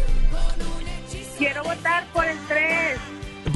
[1.37, 2.78] Quiero votar por el 3.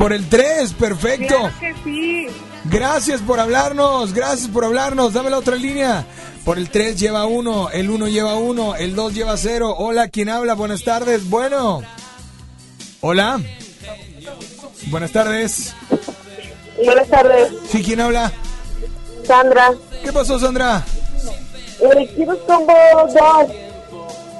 [0.04, 1.34] Por el 3, perfecto.
[1.34, 2.28] Claro que sí.
[2.66, 5.14] Gracias por hablarnos, gracias por hablarnos.
[5.14, 6.06] Dame la otra línea.
[6.44, 9.74] Por el 3 lleva 1, el 1 lleva 1, el 2 lleva 0.
[9.78, 10.56] Hola, ¿quién habla?
[10.56, 11.30] Buenas tardes.
[11.30, 11.84] Bueno.
[13.00, 13.40] Hola.
[14.88, 15.74] Buenas tardes.
[16.84, 18.30] Buenas tardes, Sí, ¿quién habla?
[19.26, 19.72] Sandra.
[20.04, 20.84] ¿Qué pasó, Sandra?
[21.80, 22.74] Eh, quiero combo
[23.08, 23.56] 2.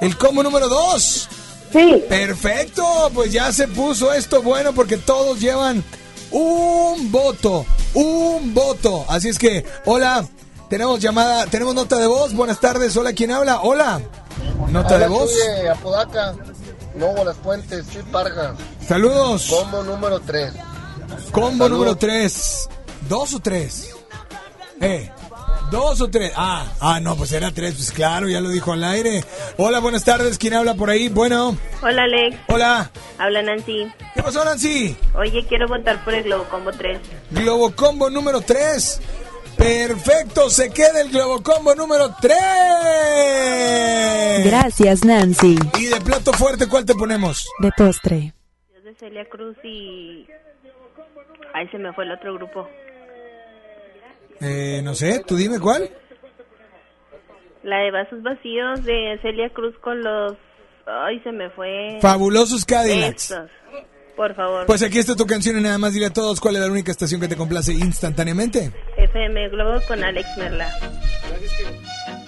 [0.02, 1.28] El combo número 2.
[1.74, 2.04] Sí.
[2.08, 5.82] Perfecto, pues ya se puso esto bueno porque todos llevan
[6.30, 9.04] un voto, un voto.
[9.08, 10.24] Así es que, hola,
[10.70, 12.32] tenemos llamada, tenemos nota de voz.
[12.32, 13.60] Buenas tardes, hola, ¿quién habla?
[13.62, 14.00] Hola.
[14.70, 15.32] Nota de voz.
[15.32, 16.36] Chuye, Apodaca,
[16.96, 18.54] Lobo Las Puentes, Chuy Parga.
[18.86, 19.48] Saludos.
[19.50, 20.52] Combo número 3.
[21.32, 22.68] Combo número 3.
[23.08, 23.90] ¿Dos o tres?
[24.80, 25.10] Eh,
[25.74, 26.32] ¿dos o tres?
[26.36, 29.24] Ah, ah, no, pues era tres, pues claro, ya lo dijo al aire.
[29.56, 31.08] Hola, buenas tardes, ¿quién habla por ahí?
[31.08, 31.58] Bueno.
[31.82, 32.38] Hola, Alex.
[32.46, 32.92] Hola.
[33.18, 33.90] Habla Nancy.
[34.14, 34.96] ¿Qué pasó, Nancy?
[35.16, 37.00] Oye, quiero votar por el Globo Combo 3.
[37.32, 39.00] Globo Combo número 3.
[39.56, 42.36] Perfecto, se queda el Globo Combo número 3.
[44.44, 45.58] Gracias, Nancy.
[45.78, 47.48] Y de plato fuerte, ¿cuál te ponemos?
[47.58, 48.32] De postre.
[48.72, 50.24] Yo de Celia Cruz y...
[51.52, 52.68] Ahí se me fue el otro grupo.
[54.40, 55.90] Eh, no sé, tú dime cuál.
[57.62, 60.34] La de Vasos Vacíos de Celia Cruz con los...
[60.86, 61.98] Ay, se me fue...
[62.02, 63.30] Fabulosos Cadillacs.
[63.30, 63.50] Estos.
[64.16, 64.66] Por favor.
[64.66, 66.92] Pues aquí está tu canción y nada más dile a todos cuál es la única
[66.92, 68.70] estación que te complace instantáneamente.
[68.96, 70.70] FM Globo con Alex Merla.
[71.24, 72.23] Algo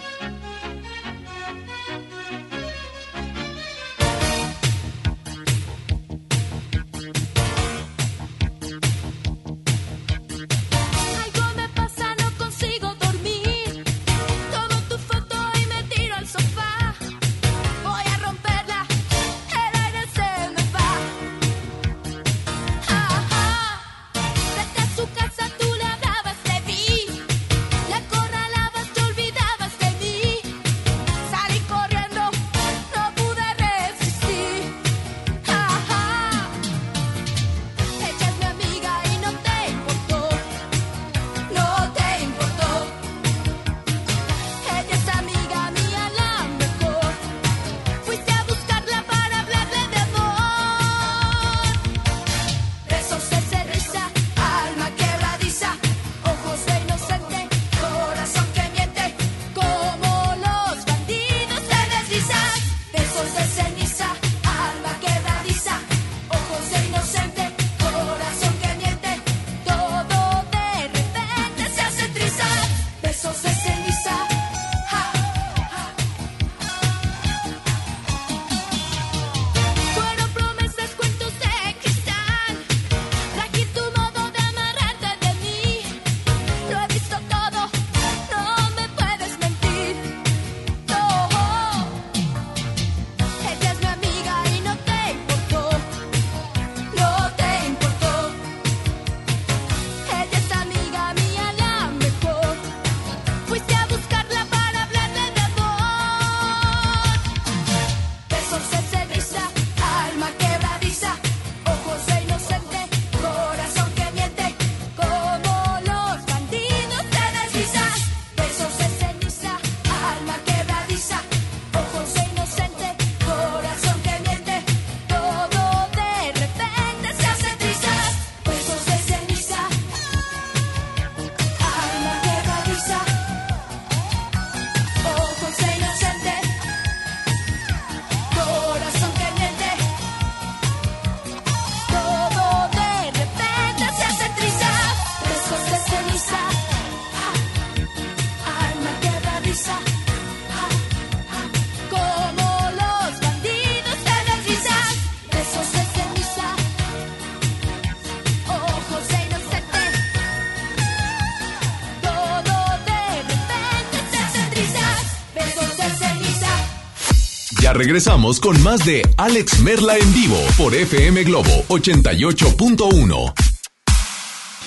[167.76, 173.34] regresamos con más de Alex Merla en vivo por FM Globo 88.1.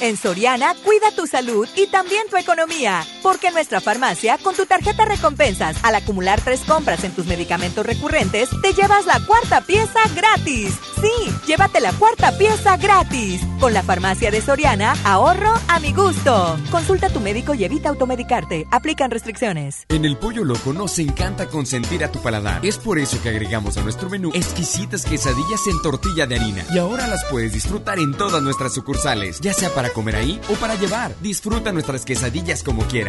[0.01, 3.05] En Soriana, cuida tu salud y también tu economía.
[3.21, 7.85] Porque en nuestra farmacia, con tu tarjeta recompensas, al acumular tres compras en tus medicamentos
[7.85, 10.73] recurrentes, te llevas la cuarta pieza gratis.
[11.01, 13.41] Sí, llévate la cuarta pieza gratis.
[13.59, 16.57] Con la farmacia de Soriana, ahorro a mi gusto.
[16.71, 18.67] Consulta a tu médico y evita automedicarte.
[18.71, 19.85] Aplican restricciones.
[19.89, 22.65] En el Pollo Loco nos encanta consentir a tu paladar.
[22.65, 26.65] Es por eso que agregamos a nuestro menú exquisitas quesadillas en tortilla de harina.
[26.73, 30.53] Y ahora las puedes disfrutar en todas nuestras sucursales, ya sea para comer ahí o
[30.55, 31.13] para llevar.
[31.21, 33.08] Disfruta nuestras quesadillas como quieras.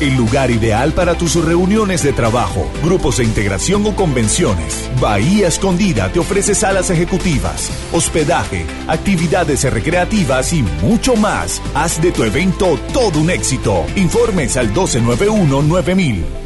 [0.00, 4.90] el lugar ideal para tus reuniones de trabajo, grupos de integración o convenciones.
[5.00, 11.62] Bahía Escondida te ofrece salas ejecutivas, hospedaje, actividades recreativas y mucho más.
[11.74, 13.84] Haz de tu evento todo un éxito.
[13.96, 16.45] Informes al 1291-9000.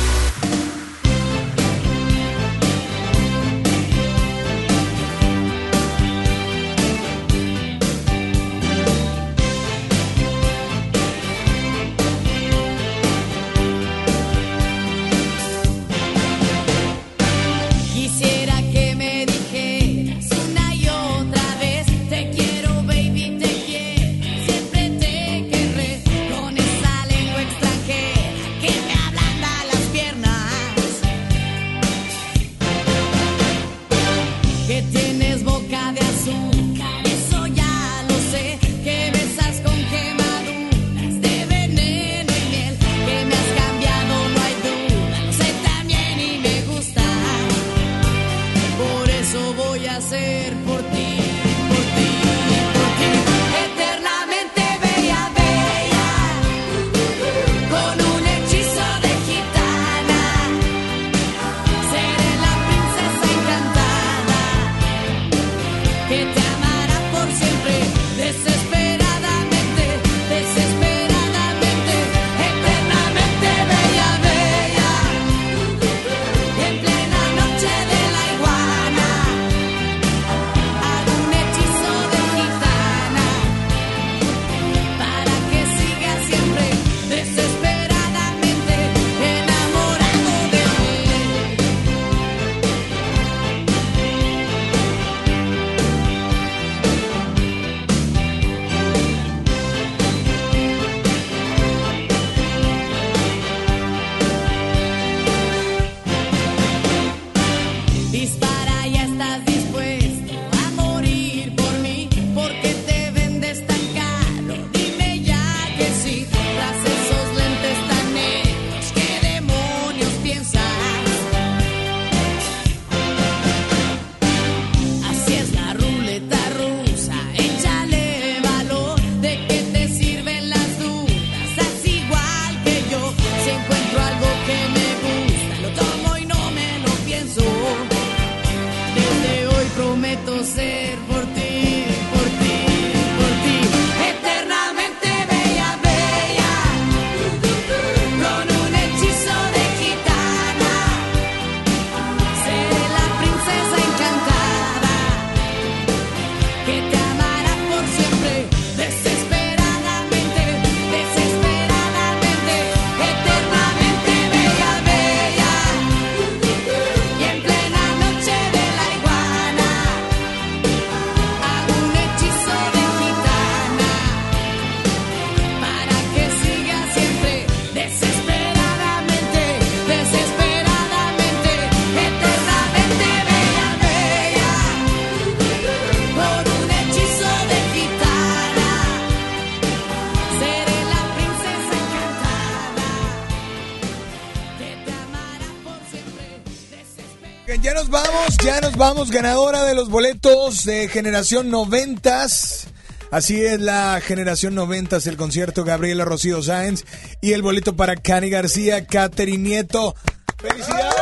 [198.81, 202.65] Vamos, ganadora de los boletos de generación noventas.
[203.11, 206.83] Así es la generación noventas, el concierto Gabriela Rocío Sáenz
[207.21, 209.93] y el boleto para Cani García, Catherine Nieto.
[210.39, 210.95] ¡Felicidades!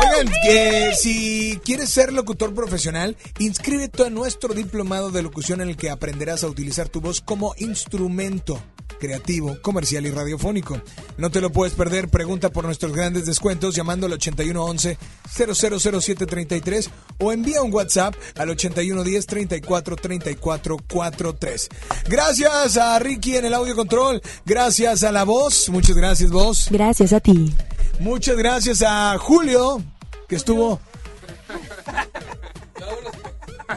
[0.00, 5.90] Oigan, si quieres ser locutor profesional, inscríbete a nuestro diplomado de locución en el que
[5.90, 8.62] aprenderás a utilizar tu voz como instrumento
[9.04, 10.80] creativo, comercial y radiofónico.
[11.18, 14.96] No te lo puedes perder, pregunta por nuestros grandes descuentos llamando al 8111
[15.30, 21.68] 000733 o envía un WhatsApp al 8110 34 34 43.
[22.08, 26.68] Gracias a Ricky en el audio control, gracias a la voz, muchas gracias voz.
[26.70, 27.52] Gracias a ti.
[28.00, 29.82] Muchas gracias a Julio,
[30.28, 30.80] que estuvo.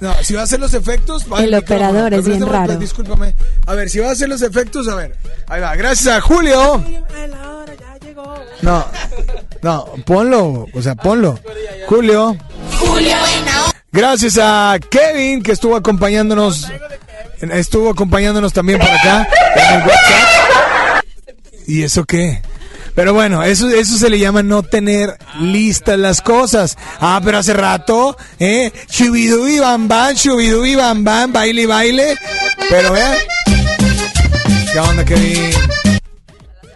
[0.01, 1.25] No, si va a hacer los efectos.
[1.31, 2.79] va El operador es bien Préstame, raro.
[2.79, 3.35] Discúlpame.
[3.65, 5.15] A ver, si va a hacer los efectos, a ver.
[5.47, 5.75] Ahí va.
[5.75, 6.83] Gracias a Julio.
[8.61, 8.85] No,
[9.61, 10.65] no, ponlo.
[10.73, 11.39] O sea, ponlo.
[11.87, 12.37] Julio.
[13.91, 16.67] Gracias a Kevin, que estuvo acompañándonos.
[17.41, 19.27] Estuvo acompañándonos también por acá.
[19.55, 21.03] en el WhatsApp.
[21.67, 22.41] ¿Y eso qué?
[22.97, 26.79] Pero bueno, eso, eso se le llama no tener listas las cosas.
[26.99, 28.71] Ah, pero hace rato, ¿eh?
[28.89, 32.15] Chubidubi bam bam, chubidubi bam bam, baile baile.
[32.67, 33.17] Pero vean.
[34.73, 35.51] ¿Qué onda, Kevin?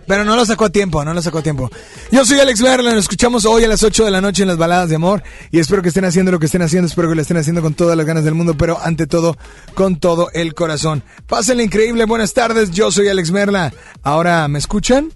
[0.06, 1.72] Pero no lo sacó a tiempo, no lo sacó a tiempo.
[2.12, 4.58] Yo soy Alex Merla, nos escuchamos hoy a las 8 de la noche en las
[4.58, 5.24] baladas de amor.
[5.50, 7.74] Y espero que estén haciendo lo que estén haciendo, espero que lo estén haciendo con
[7.74, 9.38] todas las ganas del mundo, pero ante todo,
[9.74, 11.02] con todo el corazón.
[11.26, 13.74] Pásenle increíble, buenas tardes, yo soy Alex Merla.
[14.04, 15.12] Ahora, ¿me escuchan?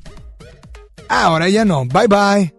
[1.09, 1.85] Ahora ya no.
[1.85, 2.54] Bye bye.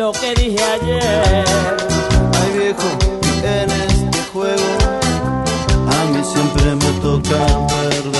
[0.00, 1.44] Lo que dije ayer.
[2.40, 2.88] Ay viejo,
[3.44, 4.70] en este juego
[5.94, 8.19] a mí siempre me toca perder.